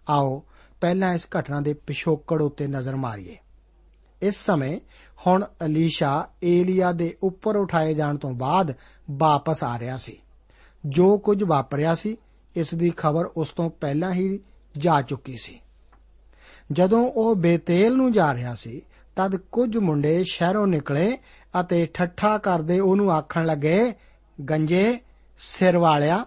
ਆਓ 0.10 0.44
ਪਹਿਲਾਂ 0.82 1.14
ਇਸ 1.14 1.28
ਘਟਨਾ 1.40 1.62
ਦੇ 1.62 1.74
ਪਿਛੋਕੜ 1.74 2.42
ਉੱਤੇ 2.42 2.68
ਨਜ਼ਰ 2.68 2.96
ਮਾਰੀਏ। 2.96 3.38
ਇਸ 4.22 4.36
ਸਮੇਂ 4.36 4.80
ਹੁਣ 5.28 5.46
ਅਲੀਸ਼ਾ 5.66 6.30
ਏਲੀਆ 6.44 6.92
ਦੇ 6.92 7.18
ਉੱਪਰ 7.24 7.56
ਉਠਾਏ 7.56 7.94
ਜਾਣ 7.94 8.18
ਤੋਂ 8.18 8.32
ਬਾਅਦ 8.32 8.74
ਵਾਪਸ 9.12 9.64
ਆ 9.64 9.80
ਰਿਹਾ 9.80 9.98
ਸੀ। 9.98 10.22
ਜੋ 10.86 11.18
ਕੁਝ 11.18 11.44
ਵਾਪਰਿਆ 11.44 11.96
ਸੀ, 11.96 12.18
ਇਸ 12.56 12.76
ਦੀ 12.76 12.94
ਖਬਰ 12.98 13.26
ਉਸ 13.26 13.50
ਤੋਂ 13.50 13.70
ਪਹਿਲਾਂ 13.70 14.14
ਹੀ 14.14 14.40
ਜਾ 14.78 15.02
ਚੁੱਕੀ 15.02 15.36
ਸੀ। 15.42 15.62
ਜਦੋਂ 16.72 17.12
ਉਹ 17.12 17.36
ਬੇਤੇਲ 17.36 17.96
ਨੂੰ 17.96 18.12
ਜਾ 18.12 18.34
ਰਿਹਾ 18.34 18.56
ਸੀ, 18.56 18.82
ਤਦ 19.16 19.36
ਕੁਝ 19.36 19.78
ਮੁੰਡੇ 19.78 20.24
ਸ਼ਹਿਰੋਂ 20.24 20.68
ਨਿਕਲੇ 20.68 21.18
ਅਤੇ 21.60 21.86
ਠੱਠਾ 21.86 22.38
ਕਰਦੇ 22.38 22.80
ਉਹਨੂੰ 22.80 23.12
ਆਖਣ 23.12 23.46
ਲੱਗੇ, 23.46 23.94
ਗੰਜੇ, 24.50 25.00
ਸਿਰ 25.38 25.78
ਵਾਲਿਆ, 25.78 26.26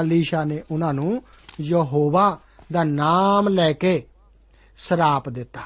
ਅਲੀਸ਼ਾ 0.00 0.44
ਨੇ 0.44 0.62
ਉਹਨਾਂ 0.70 0.94
ਨੂੰ 0.94 1.22
ਯਹੋਵਾ 1.60 2.40
ਦਾ 2.72 2.84
ਨਾਮ 2.84 3.48
ਲੈ 3.48 3.72
ਕੇ 3.72 4.06
ਸਰਾਪ 4.76 5.28
ਦਿੱਤਾ 5.28 5.60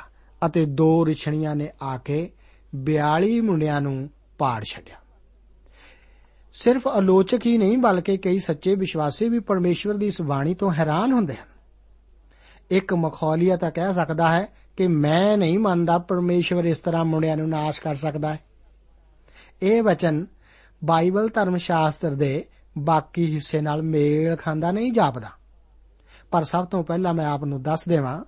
ਅਤੇ 0.46 0.64
ਦੋ 0.64 1.06
ਰਿਛਣੀਆਂ 1.06 1.56
ਨੇ 1.56 1.70
ਆ 1.82 1.98
ਕੇ 1.98 2.30
42 2.74 3.40
ਮੁੰਡਿਆਂ 3.40 3.80
ਨੂੰ 3.80 4.10
ਪਾੜ 4.38 4.64
ਛੱਡਿਆ। 4.64 4.94
ਸਿਰਫ 6.52 6.88
ਆਲੋਚਕ 6.88 7.46
ਹੀ 7.46 7.58
ਨਹੀਂ, 7.58 7.78
ਬਲਕਿ 7.78 8.16
ਕਈ 8.16 8.38
ਸੱਚੇ 8.38 8.74
ਵਿਸ਼ਵਾਸੀ 8.74 9.28
ਵੀ 9.28 9.38
ਪਰਮੇਸ਼ਵਰ 9.38 9.94
ਦੀ 9.94 10.06
ਇਸ 10.06 10.22
ਬਾਣੀ 10.22 10.54
ਤੋਂ 10.54 10.72
ਹੈਰਾਨ 10.72 11.12
ਹੁੰਦੇ 11.12 11.34
ਹਨ। 11.34 11.51
ਇੱਕ 12.72 12.94
ਮਖੌਲੀਆ 12.94 13.56
ਤਾਂ 13.56 13.70
ਕਹਿ 13.70 13.94
ਸਕਦਾ 13.94 14.28
ਹੈ 14.28 14.48
ਕਿ 14.76 14.86
ਮੈਂ 14.86 15.38
ਨਹੀਂ 15.38 15.58
ਮੰਨਦਾ 15.58 15.98
ਪਰਮੇਸ਼ਵਰ 15.98 16.64
ਇਸ 16.64 16.78
ਤਰ੍ਹਾਂ 16.78 17.04
ਮੁੰਡਿਆਂ 17.04 17.36
ਨੂੰ 17.36 17.48
ਨਾਸ਼ 17.48 17.80
ਕਰ 17.80 17.94
ਸਕਦਾ 17.94 18.34
ਹੈ। 18.34 18.40
ਇਹ 19.62 19.82
ਵਚਨ 19.82 20.26
ਬਾਈਬਲ 20.84 21.28
ਧਰਮ 21.28 21.56
ਸ਼ਾਸਤਰ 21.56 22.10
ਦੇ 22.10 22.44
ਬਾਕੀ 22.78 23.34
ਹਿੱਸੇ 23.34 23.60
ਨਾਲ 23.60 23.82
ਮੇਲ 23.82 24.36
ਖਾਂਦਾ 24.36 24.70
ਨਹੀਂ 24.70 24.92
ਜਾਪਦਾ। 24.92 25.28
ਪਰ 26.30 26.44
ਸਭ 26.44 26.66
ਤੋਂ 26.66 26.84
ਪਹਿਲਾਂ 26.84 27.14
ਮੈਂ 27.14 27.26
ਆਪ 27.26 27.44
ਨੂੰ 27.44 27.62
ਦੱਸ 27.62 27.84
ਦੇਵਾਂ 27.88 28.24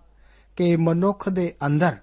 ਕਿ 0.57 0.77
ਮਨੁੱਖ 0.77 1.29
ਦੇ 1.29 1.55
ਅੰਦਰ 1.67 1.97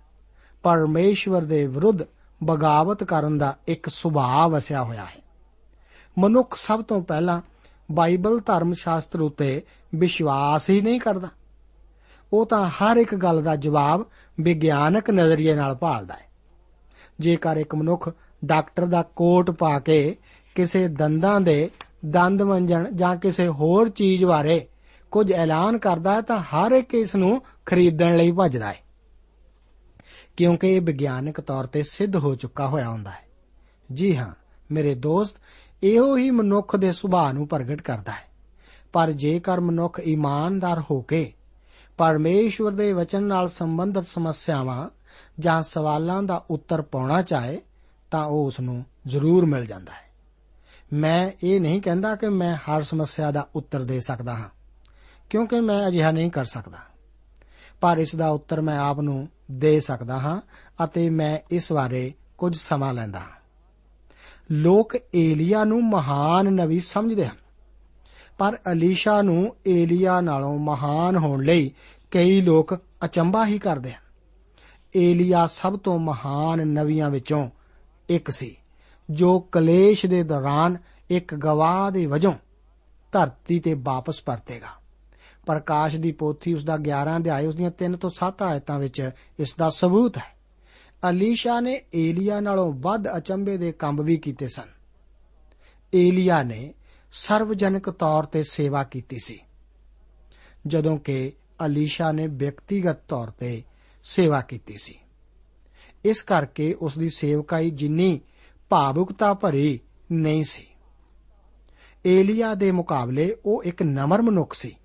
ਪਰਮੇਸ਼ਵਰ 0.64 1.42
ਦੇ 1.42 1.68
ਵਿਰੁੱਧ 1.68 2.00
ਬਗਾਵਤ 2.44 3.04
ਕਰਨ 3.04 3.38
ਦਾ 3.38 3.58
ਇੱਕ 3.68 3.90
ਸੁਭਾਅ 3.90 4.48
ਵਸਿਆ 4.48 4.84
ਹੋਇਆ 4.84 5.06
ਹੈ। 5.06 5.22
ਮਨੁੱਖ 6.18 6.58
ਸਭ 6.58 6.84
ਤੋਂ 6.84 7.02
ਪਹਿਲਾਂ 7.02 7.42
ਬਾਈਬਲ 7.92 8.40
ਧਰਮ 8.40 8.74
ਸ਼ਾਸਤਰ 8.74 9.22
ਉਤੇ 9.22 9.62
ਵਿਸ਼ਵਾਸ 9.96 10.70
ਹੀ 10.70 10.82
ਨਹੀਂ 10.82 11.00
ਕਰਦਾ। 11.00 11.28
ਉਹ 12.34 12.46
ਤਾਂ 12.46 12.70
ਹਰ 12.70 12.98
ਇੱਕ 12.98 13.16
ਗੱਲ 13.16 13.44
ਦਾ 13.44 13.56
ਜਵਾਬ 13.56 14.06
ਵਿਗਿਆਨਕ 14.42 15.10
ਨਜ਼ਰੀਏ 15.10 15.56
ਨਾਲ 15.56 15.76
ਭਾਲਦਾ 15.76 16.14
ਹੈ। 16.14 16.26
ਜੇਕਰ 17.20 17.58
ਇੱਕ 17.58 17.76
ਮਨੁੱਖ 17.76 18.10
ਡਾਕਟਰ 18.46 18.86
ਦਾ 18.86 19.02
ਕੋਟ 19.02 19.52
ਪਾ 19.52 19.80
ਕੇ 19.80 20.16
ਕਿਸੇ 20.56 20.88
ਦੰਦਾਂ 20.88 21.42
ਦੇ 21.42 21.70
ਦੰਦ 22.06 22.42
ਮੰਜਣ 22.42 22.92
ਜਾਂ 22.92 23.16
ਕਿਸੇ 23.16 23.48
ਹੋਰ 23.48 23.90
ਚੀਜ਼ 23.90 24.26
ਬਾਰੇ 24.26 24.68
ਕੁਝ 25.12 25.32
ਐਲਾਨ 25.32 25.78
ਕਰਦਾ 25.78 26.14
ਹੈ 26.14 26.22
ਤਾਂ 26.22 26.40
ਹਰ 26.40 26.72
ਇੱਕ 26.72 26.94
ਇਸ 26.94 27.16
ਨੂੰ 27.16 27.42
ਖਰੀਦਣ 27.66 28.18
ਲਈ 28.18 28.32
ਭੱਜਦਾ 28.32 28.68
ਹੈ। 28.68 28.78
ਕਿਉਂਕਿ 30.38 30.76
ਇਹ 30.76 30.82
ਵਿਗਿਆਨਕ 30.82 31.42
ਤੌਰ 31.42 31.66
ਤੇ 31.66 31.84
ਸਿੱਧ 31.84 32.16
ਹੋ 32.16 32.36
ਚੁੱਕਾ 32.36 32.68
ਹੋਇਆ 32.68 32.90
ਹੁੰਦਾ 32.90 33.12
ਹੈ। 33.12 33.28
ਜੀ 33.94 34.18
ਹਾਂ, 34.18 34.34
ਮੇਰੇ 34.72 34.96
ਦੋਸਤ, 34.96 35.38
ਇਹੋ 35.84 36.18
ਹੀ 36.18 36.32
ਮਨੁੱਖ 36.32 36.76
ਦੇ 36.76 36.92
ਸੁਭਾਅ 36.92 37.34
ਨੂੰ 37.34 37.48
ਪ੍ਰਗਟ 37.48 37.82
ਕਰਦਾ 37.82 38.12
ਹੈ। 38.12 38.32
ਪਰ 38.94 39.12
ਜੇਕਰ 39.12 39.60
ਮਨੁੱਖ 39.60 40.00
ਇਮਾਨਦਾਰ 40.00 40.84
ਹੋ 40.92 41.02
ਕੇ 41.02 41.34
ਪਰਮੇਸ਼ਵਰ 41.98 42.72
ਦੇ 42.72 42.94
ਵਚਨ 42.94 43.24
ਨਾਲ 43.24 43.48
ਸੰਬੰਧਿਤ 43.48 44.06
ਸਮੱਸਿਆਵਾਂ 44.06 44.90
ਜਾਂ 45.40 45.62
ਸਵਾਲਾਂ 45.62 46.24
ਦਾ 46.24 46.46
ਉੱਤਰ 46.50 46.82
ਪਾਉਣਾ 46.82 47.22
ਚਾਹੇ, 47.22 47.62
ਤਾਂ 48.12 48.26
ਉਹ 48.26 48.46
ਉਸ 48.46 48.60
ਨੂੰ 48.60 48.86
ਜ਼ਰੂਰ 49.08 49.46
ਮਿਲ 49.46 49.66
ਜਾਂਦਾ 49.66 49.92
ਹੈ। 49.92 50.12
ਮੈਂ 50.94 51.32
ਇਹ 51.44 51.62
ਨਹੀਂ 51.62 51.82
ਕਹਿੰਦਾ 51.82 52.16
ਕਿ 52.16 52.30
ਮੈਂ 52.30 52.56
ਹਰ 52.56 52.82
ਸਮੱਸਿਆ 52.82 53.32
ਦਾ 53.32 53.48
ਉੱਤਰ 53.56 53.84
ਦੇ 53.84 54.00
ਸਕਦਾ 54.00 54.36
ਹਾਂ, 54.36 54.50
ਕਿਉਂਕਿ 55.30 55.62
ਮੈਂ 55.62 55.88
ਅਜਿਹਾ 55.88 56.12
ਨਹੀਂ 56.12 56.32
ਕਰ 56.32 56.46
ਸਕਦਾ। 56.46 56.78
ਪਰ 57.82 57.98
ਇਸ 57.98 58.16
ਦਾ 58.16 58.30
ਉੱਤਰ 58.30 58.62
ਮੈਂ 58.62 58.80
ਆਪ 58.80 59.00
ਨੂੰ 59.00 59.28
ਦੇ 59.52 59.80
ਸਕਦਾ 59.80 60.20
ਹਾਂ 60.20 60.42
ਅਤੇ 60.84 61.10
ਮੈਂ 61.10 61.40
ਇਸ 61.52 61.74
ਬਾਰੇ 61.74 62.14
ਕੁਝ 62.38 62.58
ਸਮਾਂ 62.58 62.94
ਲੈਂਦਾ 62.94 63.20
ਹਾਂ। 63.20 63.42
ਲੋਕ 64.52 64.98
ਏਲੀਆ 65.16 65.64
ਨੂੰ 65.64 65.90
ਮਹਾਨ 65.90 66.46
ਨਬੀ 66.46 66.80
ਸਮਝਦੇ 66.80 67.28
ਹਨ। 67.28 67.41
ਪਰ 68.38 68.58
ਅਲੀਸ਼ਾ 68.72 69.22
ਨੂੰ 69.22 69.56
ਏਲੀਆ 69.68 70.22
ਨਾਲੋਂ 70.22 70.60
ਮਹਾਨ 70.60 71.16
ਹੋਣ 71.16 71.44
ਲਈ 71.44 71.72
ਕਈ 72.12 72.42
ਲੋਕ 72.42 72.80
ਅਚੰਭਾ 73.06 73.46
ਹੀ 73.46 73.60
ਕਰਦੇ 73.60 73.92
ਹਨ। 73.92 74.02
ਏਲੀਆ 74.96 75.48
ਸਭ 75.48 75.80
ਤੋਂ 75.80 76.00
ਮਹਾਨ 76.00 76.68
ਨਵੀਆਂ 76.68 77.10
ਵਿੱਚੋਂ 77.10 77.50
ਇੱਕ 78.10 78.30
ਸੀ, 78.30 78.58
ਜੋ 79.10 79.40
ਕਲੇਸ਼ 79.40 80.06
ਦੇ 80.06 80.24
ਦੌਰਾਨ 80.24 80.78
ਇੱਕ 81.10 81.36
ਗਵਾਹ 81.36 81.92
ਦੇ 81.92 82.06
ਵਜੋਂ 82.06 82.34
ਧਰਤੀ 83.12 83.60
ਤੇ 83.60 83.74
ਵਾਪਸ 83.74 84.22
ਪਰਤੇਗਾ। 84.22 84.82
ਪ੍ਰਕਾਸ਼ 85.46 85.96
ਦੀ 85.96 86.12
ਪੋਥੀ 86.12 86.54
ਉਸ 86.54 86.64
ਦਾ 86.64 86.78
11 86.78 87.18
ਅਧਿਆਇ 87.18 87.46
ਉਸ 87.46 87.56
ਦੀਆਂ 87.56 87.72
3 87.72 87.98
ਤੋਂ 87.98 88.10
7 88.10 88.44
ਆਇਤਾਂ 88.44 88.80
ਵਿੱਚ 88.80 89.12
ਇਸ 89.40 89.56
ਦਾ 89.56 89.70
ਸਬੂਤ 89.70 90.18
ਹੈ। 90.18 90.42
ਅਲੀਸ਼ਾ 91.10 91.60
ਨੇ 91.60 91.82
ਏਲੀਆ 91.96 92.40
ਨਾਲੋਂ 92.40 92.74
ਵੱਧ 92.74 93.18
ਅਚੰਭੇ 93.18 93.58
ਦੇ 93.58 93.72
ਕੰਮ 93.72 94.04
ਵੀ 94.04 94.18
ਕੀਤੇ 94.18 94.48
ਸਨ। 94.48 94.68
ਏਲੀਆ 95.96 96.44
ਨੇ 96.44 96.74
ਸਰਵਜਨਕ 97.12 97.90
ਤੌਰ 97.90 98.24
ਤੇ 98.24 98.44
ਸੇਵਾ 98.44 98.84
ਕੀਤੀ 98.84 99.18
ਸੀ। 99.24 99.40
ਜਦੋਂ 100.68 100.98
ਕਿ 100.98 101.32
ਅਲੀਸ਼ਾ 101.66 102.12
ਨੇ 102.12 102.28
ਵਿਅਕਤੀਗਤ 102.28 102.98
ਤੌਰ 103.08 103.32
ਤੇ 103.32 103.64
ਸੇਵਾ 104.04 104.42
ਕੀਤੀ 104.42 104.78
ਸੀ। 104.78 105.00
ਇਸ 106.06 106.22
ਕਰਕੇ 106.22 106.74
ਉਸ 106.74 106.98
ਦੀ 106.98 107.10
ਸੇਵਕਾਈ 107.10 107.70
ਜਿੰਨੀ 107.70 108.22
ਭਾਵੁਕਤਾ 108.70 109.34
ਭਰੀ 109.34 109.80
ਨਹੀਂ 110.12 110.44
ਸੀ। 110.44 110.68
ਏਲੀਆ 112.06 112.54
ਦੇ 112.54 112.72
ਮੁਕਾਬਲੇ 112.72 113.36
ਉਹ 113.46 113.64
ਇੱਕ 113.64 113.84
ਨਮਰ 113.84 114.22
ਮਨੁੱਖ 114.22 114.54
ਸੀ। 114.54 114.76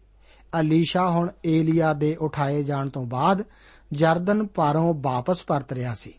ਅਲੀਸ਼ਾ 0.60 1.10
ਹੁਣ 1.10 1.30
ਏਲੀਆ 1.46 1.92
ਦੇ 1.92 2.16
ਉਠਾਏ 2.16 2.62
ਜਾਣ 2.62 2.88
ਤੋਂ 2.88 3.06
ਬਾਅਦ 3.06 3.44
ਜਰਦਨ 3.92 4.46
ਪਾਰੋਂ 4.46 4.94
ਵਾਪਸ 4.96 5.42
ਪਰਤ 5.42 5.72
ਰਿਹਾ 5.72 5.94
ਸੀ। 5.94 6.12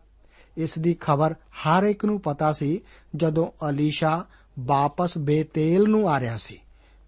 ਇਸ 0.58 0.80
ਦੀ 0.80 0.98
ਖਬਰ 1.00 1.34
ਹਰ 1.34 1.84
ਇੱਕ 1.84 2.06
ਨੂੰ 2.06 2.22
ਪਤਾ 2.22 2.52
ਸੀ 2.52 2.82
ਜਦੋਂ 3.16 3.70
ਅਲੀਸ਼ਾ 3.70 4.26
ਵਾਪਸ 4.60 5.18
ਬੇਤੇਲ 5.18 5.84
ਨੂੰ 5.84 6.10
ਆ 6.10 6.20
ਰਿਹਾ 6.20 6.38
ਸੀ। 6.38 6.60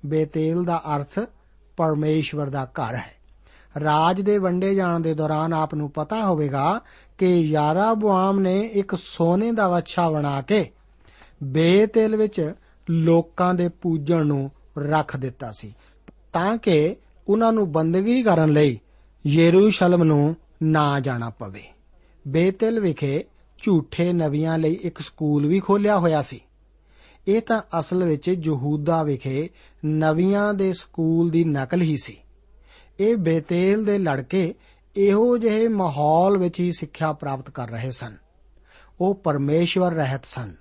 ਬੇਤੇਲ 0.05 0.63
ਦਾ 0.63 0.81
ਅਰਥ 0.95 1.19
ਪਰਮੇਸ਼ਵਰ 1.77 2.49
ਦਾ 2.49 2.65
ਘਰ 2.65 2.95
ਹੈ। 2.95 3.19
ਰਾਜ 3.79 4.21
ਦੇ 4.21 4.38
ਵੰਡੇ 4.38 4.75
ਜਾਣ 4.75 4.99
ਦੇ 4.99 5.13
ਦੌਰਾਨ 5.13 5.53
ਆਪ 5.53 5.75
ਨੂੰ 5.75 5.91
ਪਤਾ 5.91 6.25
ਹੋਵੇਗਾ 6.25 6.81
ਕਿ 7.17 7.25
ਯਾਰਾਬੁਆਮ 7.25 8.39
ਨੇ 8.39 8.59
ਇੱਕ 8.59 8.95
ਸੋਨੇ 8.95 9.51
ਦਾ 9.51 9.67
ਵੱਛਾ 9.67 10.09
ਬਣਾ 10.09 10.41
ਕੇ 10.41 10.71
ਬੇਤੇਲ 11.43 12.15
ਵਿੱਚ 12.15 12.53
ਲੋਕਾਂ 12.89 13.53
ਦੇ 13.53 13.67
ਪੂਜਣ 13.67 14.25
ਨੂੰ 14.25 14.51
ਰੱਖ 14.77 15.17
ਦਿੱਤਾ 15.17 15.51
ਸੀ, 15.51 15.75
ਤਾਂ 16.33 16.57
ਕਿ 16.57 16.95
ਉਹਨਾਂ 17.27 17.53
ਨੂੰ 17.53 17.71
ਬੰਦਗੀ 17.71 18.23
ਕਰਨ 18.23 18.49
ਲਈ 18.49 18.79
ਯਰੂਸ਼ਲਮ 19.27 20.03
ਨੂੰ 20.03 20.35
ਨਾ 20.63 20.99
ਜਾਣਾ 20.99 21.29
ਪਵੇ। 21.29 21.63
ਬੇਤੇਲ 22.27 22.79
ਵਿਖੇ 22.79 23.23
ਝੂਠੇ 23.63 24.13
ਨਵੀਆਂ 24.13 24.57
ਲਈ 24.57 24.73
ਇੱਕ 24.73 24.99
ਸਕੂਲ 24.99 25.47
ਵੀ 25.47 25.59
ਖੋਲਿਆ 25.59 25.99
ਹੋਇਆ 25.99 26.21
ਸੀ। 26.21 26.41
ਇਹ 27.29 27.41
ਤਾਂ 27.41 27.61
ਅਸਲ 27.79 28.03
ਵਿੱਚ 28.03 28.27
ਯਹੂਦਾ 28.27 29.03
ਵਿਖੇ 29.03 29.49
ਨਵੀਆਂ 29.85 30.53
ਦੇ 30.53 30.73
ਸਕੂਲ 30.73 31.29
ਦੀ 31.29 31.43
ਨਕਲ 31.43 31.81
ਹੀ 31.81 31.97
ਸੀ। 31.97 32.17
ਇਹ 32.99 33.15
ਬੇਤੇਲ 33.15 33.85
ਦੇ 33.85 33.97
ਲੜਕੇ 33.97 34.53
ਇਹੋ 34.97 35.37
ਜਿਹੇ 35.37 35.67
ਮਾਹੌਲ 35.67 36.37
ਵਿੱਚ 36.37 36.59
ਹੀ 36.59 36.71
ਸਿੱਖਿਆ 36.71 37.13
ਪ੍ਰਾਪਤ 37.13 37.49
ਕਰ 37.49 37.69
ਰਹੇ 37.69 37.91
ਸਨ। 37.91 38.17
ਉਹ 39.01 39.15
ਪਰਮੇਸ਼ਵਰ 39.15 39.93
ਰਹਿਤ 39.93 40.25
ਸਨ। 40.25 40.55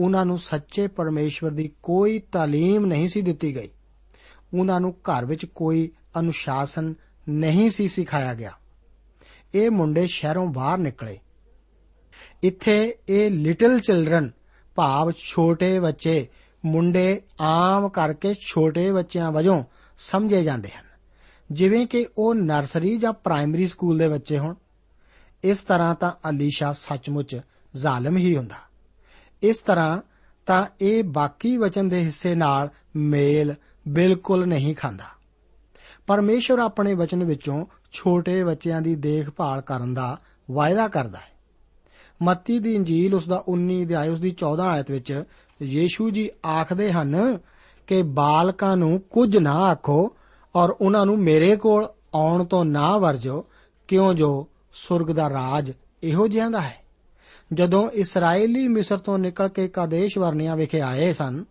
ਉਹਨਾਂ 0.00 0.26
ਨੂੰ 0.26 0.38
ਸੱਚੇ 0.38 0.86
ਪਰਮੇਸ਼ਵਰ 0.86 1.50
ਦੀ 1.50 1.70
ਕੋਈ 1.82 2.16
تعلیم 2.18 2.86
ਨਹੀਂ 2.86 3.08
ਸੀ 3.08 3.20
ਦਿੱਤੀ 3.20 3.56
ਗਈ। 3.56 3.68
ਉਹਨਾਂ 4.58 4.80
ਨੂੰ 4.80 4.92
ਘਰ 4.92 5.24
ਵਿੱਚ 5.24 5.44
ਕੋਈ 5.44 5.90
ਅਨੁਸ਼ਾਸਨ 6.18 6.94
ਨਹੀਂ 7.28 7.70
ਸੀ 7.70 7.88
ਸਿਖਾਇਆ 7.88 8.34
ਗਿਆ। 8.34 8.52
ਇਹ 9.54 9.70
ਮੁੰਡੇ 9.70 10.06
ਸ਼ਹਿਰੋਂ 10.06 10.46
ਬਾਹਰ 10.46 10.78
ਨਿਕਲੇ। 10.78 11.18
ਇੱਥੇ 12.42 12.94
ਇਹ 13.08 13.30
ਲਿਟਲ 13.30 13.80
ਚਿਲड्रन 13.80 14.30
ਭਾਵ 14.78 15.12
ਛੋਟੇ 15.18 15.80
ਬੱਚੇ, 15.80 16.28
ਮੁੰਡੇ 16.64 17.22
ਆਮ 17.40 17.88
ਕਰਕੇ 17.88 18.34
ਛੋਟੇ 18.34 18.92
ਬੱਚਿਆਂ 18.92 19.32
ਵਜੋਂ 19.32 19.64
ਸਮਝੇ 19.98 20.44
ਜਾਂਦੇ 20.44 20.68
ਹਨ। 20.68 20.84
ਜਿਵੇਂ 21.52 21.86
ਕਿ 21.86 22.06
ਉਹ 22.18 22.34
ਨਰਸਰੀ 22.34 22.96
ਜਾਂ 22.96 23.12
ਪ੍ਰਾਇਮਰੀ 23.12 23.66
ਸਕੂਲ 23.66 23.98
ਦੇ 23.98 24.08
ਬੱਚੇ 24.08 24.38
ਹੋਣ। 24.38 24.54
ਇਸ 25.44 25.62
ਤਰ੍ਹਾਂ 25.62 25.94
ਤਾਂ 25.94 26.12
ਅਲੀਸ਼ਾ 26.28 26.72
ਸੱਚਮੁੱਚ 26.72 27.40
ਜ਼ਾਲਮ 27.76 28.16
ਹੀ 28.16 28.36
ਹੁੰਦਾ। 28.36 28.56
ਇਸ 29.42 29.58
ਤਰ੍ਹਾਂ 29.58 29.98
ਤਾਂ 30.46 30.66
ਇਹ 30.80 31.04
ਬਾਕੀ 31.04 31.56
ਵਚਨ 31.56 31.88
ਦੇ 31.88 32.04
ਹਿੱਸੇ 32.04 32.34
ਨਾਲ 32.34 32.68
ਮੇਲ 32.96 33.54
ਬਿਲਕੁਲ 33.88 34.46
ਨਹੀਂ 34.46 34.74
ਖਾਂਦਾ। 34.74 35.04
ਪਰਮੇਸ਼ਵਰ 36.06 36.58
ਆਪਣੇ 36.58 36.94
ਵਚਨ 36.94 37.24
ਵਿੱਚੋਂ 37.24 37.66
ਛੋਟੇ 37.92 38.44
ਬੱਚਿਆਂ 38.44 38.82
ਦੀ 38.82 38.94
ਦੇਖਭਾਲ 38.94 39.60
ਕਰਨ 39.60 39.94
ਦਾ 39.94 40.18
ਵਾਅਦਾ 40.50 40.88
ਕਰਦਾ 40.88 41.18
ਹੈ। 41.18 41.37
ਮੱਤੀ 42.22 42.58
ਦੀ 42.58 42.74
ਇੰਜੀਲ 42.74 43.14
ਉਸ 43.14 43.28
ਦਾ 43.28 43.44
19 43.48 43.84
ਅਧਿਆਇ 43.84 44.08
ਉਸ 44.08 44.20
ਦੀ 44.20 44.30
14 44.30 44.62
ਆਇਤ 44.62 44.90
ਵਿੱਚ 44.90 45.24
ਯੀਸ਼ੂ 45.62 46.10
ਜੀ 46.10 46.30
ਆਖਦੇ 46.46 46.92
ਹਨ 46.92 47.38
ਕਿ 47.86 48.02
ਬਾਲਕਾਂ 48.02 48.76
ਨੂੰ 48.76 49.00
ਕੁਝ 49.10 49.36
ਨਾ 49.36 49.52
ਆਖੋ 49.52 50.16
ਔਰ 50.56 50.70
ਉਹਨਾਂ 50.70 51.06
ਨੂੰ 51.06 51.18
ਮੇਰੇ 51.18 51.56
ਕੋਲ 51.56 51.88
ਆਉਣ 52.14 52.44
ਤੋਂ 52.44 52.64
ਨਾ 52.64 52.98
ਵਰਜੋ, 52.98 53.44
ਕਿਉਂ 53.88 54.14
ਜੋ 54.14 54.48
ਸੁਰਗ 54.72 55.16
ਦਾ 55.16 55.30
ਰਾਜ 55.30 55.72
ਇਹੋ 56.02 56.28
ਜਿਹਾ 56.28 56.48
ਦਾ 56.48 56.60
ਹੈ। 56.60 56.76
ਜਦੋਂ 57.52 57.90
ਇਸرائیਲੀ 57.90 58.68
ਮਿਸਰ 58.68 58.98
ਤੋਂ 58.98 59.18
ਨਿਕਲ 59.18 59.48
ਕੇ 59.48 59.68
ਕਾਦੇਸ਼ 59.68 60.18
ਵਰਨਿਆ 60.18 60.54
ਵਿਖੇ 60.54 60.80
ਆਏ 60.80 61.12
ਸਨ, 61.12 61.44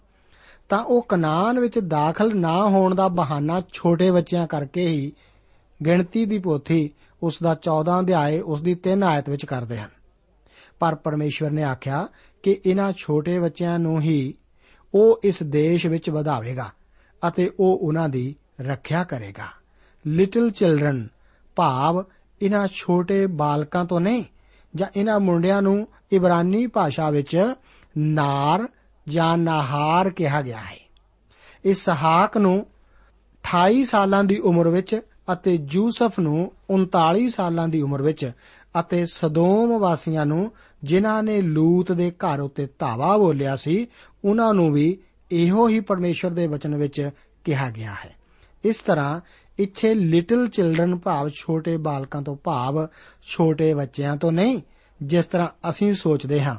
ਤਾਂ 0.70 0.84
ਉਹ 0.84 1.06
ਕਨਾਨ 1.10 1.60
ਵਿੱਚ 1.60 1.80
ਦਾਖਲ 1.80 2.38
ਨਾ 2.38 2.70
ਹੋਣ 2.70 2.96
ਦਾ 2.96 3.08
ਬਹਾਨਾ 3.08 3.62
ਛੋਟੇ 3.74 4.12
ਬੱਚਿਆਂ 4.12 4.48
ਕਰਕੇ 4.48 4.88
ਹੀ 4.88 5.12
ਗਿਣਤੀ 5.86 6.26
ਦੀ 6.26 6.40
ਪੋਥੀ 6.40 6.90
ਉਸ 7.24 7.40
ਦਾ 7.44 7.54
14 7.54 8.00
ਅਧਿਆਏ 8.00 8.40
ਉਸ 8.40 8.62
ਦੀ 8.62 8.76
3 8.76 9.04
ਆਇਤ 9.04 9.30
ਵਿੱਚ 9.30 9.46
ਕਰਦੇ 9.46 9.78
ਹਨ। 9.78 9.90
ਪਰ 10.80 10.96
ਪਰਮੇਸ਼ਵਰ 10.96 11.52
ਨੇ 11.52 11.64
ਆਖਿਆ 11.64 12.08
ਕਿ 12.44 12.60
ਇਹਨਾਂ 12.66 12.92
ਛੋਟੇ 12.92 13.40
ਬੱਚਿਆਂ 13.40 13.80
ਨੂੰ 13.80 14.02
ਹੀ 14.02 14.34
ਉਹ 14.94 15.20
ਇਸ 15.24 15.44
ਦੇਸ਼ 15.44 15.88
ਵਿੱਚ 15.88 16.10
ਵਧਾਵੇਗਾ 16.10 16.72
ਅਤੇ 17.28 17.52
ਉਹ 17.60 17.80
ਉਹਨਾਂ 17.82 18.10
ਦੀ 18.10 18.36
ਰੱਖਿਆ 18.62 19.04
ਕਰੇਗਾ। 19.04 19.46
ਲਿਟਲ 20.08 20.50
ਚਿਲड्रन 20.50 21.08
ਭਾਵ 21.56 22.04
ਇਹਨਾਂ 22.42 22.68
ਛੋਟੇ 22.68 23.28
ਬਾਲਕਾਂ 23.28 23.86
ਤੋਂ 23.86 24.00
ਨਹੀਂ, 24.00 24.24
ਜਾਂ 24.76 24.88
ਇਹਨਾਂ 24.96 25.20
ਮੁੰਡਿਆਂ 25.20 25.62
ਨੂੰ 25.62 25.88
ਇਬਰਾਨੀ 26.12 26.68
ਭਾਸ਼ਾ 26.68 27.10
ਵਿੱਚ 27.10 27.54
ਨਾਰ 27.98 28.68
ਜਾਂ 29.08 29.38
ਨਾਹਾਰ 29.38 30.10
ਕਿਹਾ 30.10 30.42
ਗਿਆ 30.42 30.58
ਹੈ। 30.58 30.90
ਇਸਹਾਕ 31.66 32.38
ਨੂੰ 32.38 32.68
28 33.44 33.84
ਸਾਲਾਂ 33.84 34.24
ਦੀ 34.24 34.38
ਉਮਰ 34.38 34.68
ਵਿੱਚ 34.68 35.02
ਅਤੇ 35.34 35.60
ਯੂਸਫ 35.70 36.20
ਨੂੰ 36.20 36.52
39 36.70 37.30
ਸਾਲਾਂ 37.30 37.68
ਦੀ 37.68 37.82
ਉਮਰ 37.82 38.02
ਵਿੱਚ 38.02 38.32
ਅਤੇ 38.80 39.06
ਸਦੋਮ 39.06 39.80
ਵਾਸੀਆਂ 39.80 40.26
ਨੂੰ 40.26 40.52
ਜਿਨ੍ਹਾਂ 40.84 41.24
ਨੇ 41.24 41.42
ਲੂਤ 41.42 41.92
ਦੇ 41.92 42.12
ਘਰ 42.12 42.40
ਉੱਤੇ 42.40 42.68
ਧਾਵਾ 42.80 43.18
ਬੋਲਿਆ 43.18 43.56
ਸੀ, 43.56 43.88
ਉਹਨਾਂ 44.26 44.54
ਨੂੰ 44.54 44.72
ਵੀ 44.72 44.98
ਇਹੋ 45.32 45.68
ਹੀ 45.68 45.80
ਪਰਮੇਸ਼ਰ 45.80 46.30
ਦੇ 46.30 46.48
ਵਚਨ 46.48 46.76
ਵਿੱਚ 46.76 47.10
ਕਿਹਾ 47.44 47.70
ਗਿਆ 47.70 47.92
ਹੈ। 47.92 48.16
ਇਸ 48.66 48.78
ਤਰ੍ਹਾਂ 48.78 49.22
ਇੱਥੇ 49.60 49.94
ਲਿਟਲ 49.94 50.48
ਚਿਲड्रन 50.48 50.98
ਭਾਵ 50.98 51.30
ਛੋਟੇ 51.30 51.78
ਬਾਲਕਾਂ 51.78 52.22
ਤੋਂ 52.22 52.36
ਭਾਵ 52.44 52.88
ਛੋਟੇ 53.22 53.74
ਬੱਚਿਆਂ 53.74 54.18
ਤੋਂ 54.18 54.32
ਨਹੀਂ, 54.32 54.62
ਜਿਸ 55.04 55.26
ਤਰ੍ਹਾਂ 55.26 55.70
ਅਸੀਂ 55.70 55.94
ਸੋਚਦੇ 55.94 56.44
ਹਾਂ। 56.44 56.56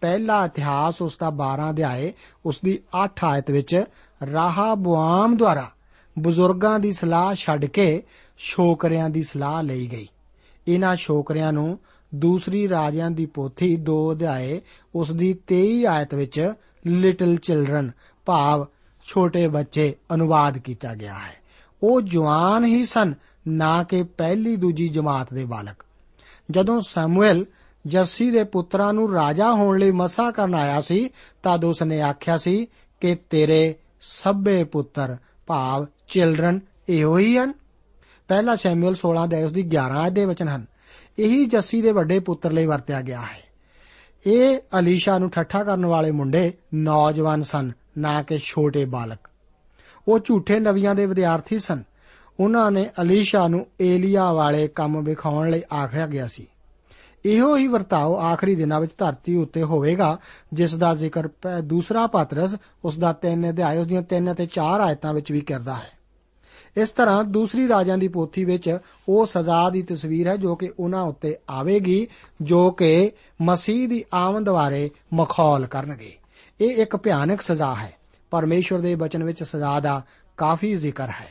ਪਹਿਲਾ 0.00 0.44
ਇਤਿਹਾਸ 0.44 1.02
ਉਸ 1.02 1.16
ਦਾ 1.20 1.30
12 1.30 1.70
ਅਧਿਆਏ, 1.70 2.12
ਉਸ 2.46 2.60
ਦੀ 2.64 2.78
8 3.04 3.24
ਆਇਤ 3.24 3.50
ਵਿੱਚ 3.50 3.84
ਰਾਹਾਬੁਆਮ 4.32 5.36
ਦੁਆਰਾ 5.36 5.70
ਬਜ਼ੁਰਗਾਂ 6.18 6.80
ਦੀ 6.80 6.92
ਸਲਾਹ 6.92 7.34
ਛੱਡ 7.34 7.64
ਕੇ 7.64 8.02
ਸ਼ੋਕਰਿਆਂ 8.38 9.10
ਦੀ 9.10 9.22
ਸਲਾਹ 9.22 9.62
ਲਈ 9.62 9.88
ਗਈ। 9.92 10.08
ਇਹਨਾਂ 10.68 10.96
ਸ਼ੋਕਰਿਆਂ 10.96 11.52
ਨੂੰ 11.52 11.78
ਦੂਸਰੀ 12.14 12.68
ਰਾਜਿਆਂ 12.68 13.10
ਦੀ 13.10 13.26
ਪੋਥੀ 13.26 13.76
2 13.76 14.12
ਅਧਿਆਏ, 14.12 14.60
ਉਸ 14.94 15.10
ਦੀ 15.10 15.34
23 15.46 15.84
ਆਇਤ 15.84 16.14
ਵਿੱਚ 16.14 16.52
ਲਿਟਲ 16.86 17.36
ਚਿਲड्रन 17.36 17.92
ਭਾਵ 18.26 18.66
ਛੋਟੇ 19.04 19.48
ਬੱਚੇ, 19.48 19.94
ਅਨੁਵਾਦ 20.14 20.58
ਕੀਤਾ 20.58 20.94
ਗਿਆ 20.94 21.14
ਹੈ। 21.14 21.44
ਉਹ 21.82 22.00
ਜਵਾਨ 22.00 22.64
ਹੀ 22.64 22.84
ਸਨ, 22.84 23.14
ਨਾ 23.48 23.82
ਕਿ 23.82 24.02
ਪਹਿਲੀ 24.02 24.56
ਦੂਜੀ 24.56 24.88
ਜਮਾਤ 24.88 25.34
ਦੇ 25.34 25.44
ਬਾਲਕ। 25.44 25.84
ਜਦੋਂ 26.50 26.80
ਸਾਮੂਅਲ 26.80 27.46
ਜੱਸੀ 27.86 28.30
ਦੇ 28.30 28.44
ਪੁੱਤਰਾਂ 28.44 28.92
ਨੂੰ 28.92 29.12
ਰਾਜਾ 29.12 29.52
ਹੋਣ 29.52 29.78
ਲਈ 29.78 29.90
ਮਸਾ 29.90 30.30
ਕਰਨ 30.30 30.54
ਆਇਆ 30.54 30.80
ਸੀ, 30.80 31.10
ਤਦ 31.42 31.64
ਉਸ 31.64 31.82
ਨੇ 31.82 32.00
ਆਖਿਆ 32.00 32.36
ਸੀ 32.36 32.66
ਕਿ 33.00 33.16
ਤੇਰੇ 33.30 33.74
ਸਭੇ 34.02 34.64
ਪੁੱਤਰ, 34.64 35.16
ਭਾਵ 35.46 35.86
ਚਿਲड्रन 36.06 36.60
ਇਹੋ 36.88 37.18
ਹੀ 37.18 37.38
ਹਨ। 37.38 37.52
ਪਹਿਲਾ 38.28 38.56
ਸਾਮੂਅਲ 38.56 38.94
16 38.94 39.26
ਦੇ 39.26 39.44
ਉਸ 39.44 39.52
ਦੀ 39.52 39.62
11 39.62 40.10
ਦੇ 40.10 40.24
ਵਚਨ 40.24 40.48
ਹਨ। 40.48 40.66
ਇਹੀ 41.18 41.46
ਜੱਸੀ 41.46 41.82
ਦੇ 41.82 41.92
ਵੱਡੇ 41.92 42.20
ਪੁੱਤਰ 42.20 42.52
ਲਈ 42.52 42.66
ਵਰਤਿਆ 42.66 43.02
ਗਿਆ 43.02 43.20
ਹੈ। 43.20 43.44
ਇਹ 44.26 44.58
ਅਲੀਸ਼ਾ 44.78 45.18
ਨੂੰ 45.18 45.30
ਠੱਠਾ 45.30 45.64
ਕਰਨ 45.64 45.86
ਵਾਲੇ 45.86 46.10
ਮੁੰਡੇ 46.10 46.52
ਨੌਜਵਾਨ 46.74 47.42
ਸਨ, 47.42 47.72
ਨਾ 47.98 48.22
ਕਿ 48.22 48.38
ਛੋਟੇ 48.38 48.84
ਬਾਲਕ। 48.84 49.30
ਉਹ 50.08 50.18
ਝੂਠੇ 50.24 50.60
ਨਵੀਆਂ 50.60 50.94
ਦੇ 50.94 51.06
ਵਿਦਿਆਰਥੀ 51.06 51.58
ਸਨ। 51.58 51.82
ਉਹਨਾਂ 52.40 52.70
ਨੇ 52.70 52.90
ਅਲੀਸ਼ਾ 53.00 53.48
ਨੂੰ 53.48 53.66
ਏਲੀਆ 53.80 54.32
ਵਾਲੇ 54.32 54.68
ਕੰਮ 54.68 55.02
ਵਿਖਾਉਣ 55.02 55.50
ਲਈ 55.50 55.62
ਆਖਿਆ 55.74 56.06
ਗਿਆ 56.06 56.26
ਸੀ। 56.26 56.46
ਇਹੋ 57.24 57.56
ਹੀ 57.56 57.66
ਵਰਤਾਓ 57.66 58.16
ਆਖਰੀ 58.16 58.54
ਦਿਨਾਂ 58.54 58.80
ਵਿੱਚ 58.80 58.92
ਧਰਤੀ 58.98 59.36
ਉੱਤੇ 59.36 59.62
ਹੋਵੇਗਾ, 59.62 60.18
ਜਿਸ 60.52 60.74
ਦਾ 60.74 60.94
ਜ਼ਿਕਰ 60.94 61.28
ਪੈ- 61.28 61.62
ਦੂਸਰਾ 61.62 62.06
ਪਾਤਰਸ 62.06 62.56
ਉਸ 62.84 62.98
ਦਾ 62.98 63.12
3 63.12 63.48
ਅਧਿਆਇ 63.48 63.78
ਉਸ 63.78 63.86
ਦੀਆਂ 63.86 64.02
3 64.02 64.32
ਅਤੇ 64.32 64.46
4 64.46 64.80
ਆਇਤਾਂ 64.80 65.14
ਵਿੱਚ 65.14 65.32
ਵੀ 65.32 65.40
ਕਰਦਾ 65.40 65.74
ਹੈ। 65.74 66.03
ਇਸ 66.76 66.90
ਤਰ੍ਹਾਂ 66.90 67.24
ਦੂਸਰੀ 67.24 67.68
ਰਾਜਾਂ 67.68 67.98
ਦੀ 67.98 68.08
ਪੋਥੀ 68.08 68.44
ਵਿੱਚ 68.44 68.78
ਉਹ 69.08 69.26
ਸਜ਼ਾ 69.26 69.70
ਦੀ 69.70 69.82
ਤਸਵੀਰ 69.82 70.26
ਹੈ 70.26 70.36
ਜੋ 70.36 70.54
ਕਿ 70.54 70.72
ਉਹਨਾਂ 70.78 71.02
ਉੱਤੇ 71.02 71.36
ਆਵੇਗੀ, 71.50 72.08
ਜੋ 72.42 72.70
ਕਿ 72.70 73.10
ਮਸੀਹ 73.42 73.88
ਦੀ 73.88 74.04
ਆਮਦ 74.14 74.50
ਬਾਰੇ 74.50 74.90
ਮਖੌਲ 75.14 75.66
ਕਰਨਗੇ। 75.66 76.12
ਇਹ 76.60 76.70
ਇੱਕ 76.70 76.96
ਭਿਆਨਕ 76.96 77.42
ਸਜ਼ਾ 77.42 77.74
ਹੈ। 77.74 77.92
ਪਰਮੇਸ਼ਵਰ 78.30 78.80
ਦੇ 78.80 78.94
ਬਚਨ 78.94 79.24
ਵਿੱਚ 79.24 79.42
ਸਜ਼ਾ 79.42 79.80
ਦਾ 79.80 80.02
ਕਾਫੀ 80.36 80.74
ਜ਼ਿਕਰ 80.74 81.08
ਹੈ। 81.08 81.28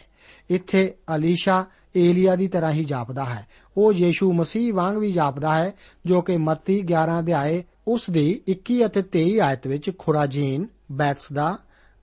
ਇੱਥੇ 0.50 0.94
ਅਲੀਸ਼ਾ 1.16 1.66
ਏਲੀਆ 1.98 2.36
ਦੀ 2.36 2.48
ਤਰ੍ਹਾਂ 2.48 2.72
ਹੀ 2.72 2.86
ਜਾਪਦਾ 2.86 3.26
ਹੈ। 3.26 3.48
ਉਹ 3.78 3.94
ਯੀਸ਼ੂ 3.94 4.34
ਮਸੀਹ 4.34 4.74
ਵਾਂਗ 4.74 4.98
ਵੀ 4.98 5.12
ਜਾਪਦਾ 5.12 5.56
ਹੈ, 5.56 5.74
ਜੋ 6.06 6.22
ਕਿ 6.22 6.38
ਮੱਤੀ 6.38 6.82
11 6.82 7.20
ਅਧਿਆਏ 7.20 7.64
ਉਸ 7.88 8.10
ਦੀ 8.10 8.42
21 8.48 8.86
ਅਤੇ 8.86 9.02
23 9.02 9.40
ਆਇਤ 9.40 9.68
ਵਿੱਚ 9.68 9.92
ਖੁਰਾਜੀਨ, 9.98 10.68
ਬੈਤਸਦਾ 10.92 11.58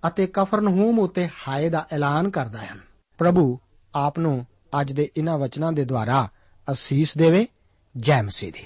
ਅਤੇ 0.07 0.26
ਕਫਰਨਹੂਮ 0.26 0.98
ਉੱਤੇ 0.98 1.29
ਹਾਏ 1.48 1.68
ਦਾ 1.68 1.87
ਐਲਾਨ 1.92 2.31
ਕਰਦਾ 2.31 2.59
ਹੈ 2.59 2.89
ਪ੍ਰਭੂ, 3.20 3.59
ਆਪ 3.94 4.18
ਨੂੰ 4.18 4.46
ਅੱਜ 4.80 4.92
ਦੇ 4.92 5.11
ਇਹਨਾਂ 5.16 5.38
ਵਚਨਾਂ 5.38 5.72
ਦੇ 5.72 5.85
ਦੁਆਰਾ 5.85 6.28
ਅਸੀਸ 6.72 7.16
ਦੇਵੇ, 7.16 7.46
ਜੈ 7.96 8.22
ਮਸੀਹ 8.22 8.52
ਦੀ। 8.52 8.64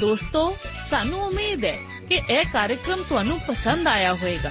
ਦੋਸਤੋ, 0.00 0.56
ਸਾਨੂੰ 0.90 1.20
ਉਮੀਦ 1.20 1.64
ਹੈ 1.64 1.76
ਕਿ 2.08 2.14
ਇਹ 2.14 2.44
ਕਾਰਜਕ੍ਰਮ 2.52 3.02
ਤੁਹਾਨੂੰ 3.08 3.40
ਪਸੰਦ 3.40 3.86
ਆਇਆ 3.86 4.14
ਹੋਵੇਗਾ 4.14 4.50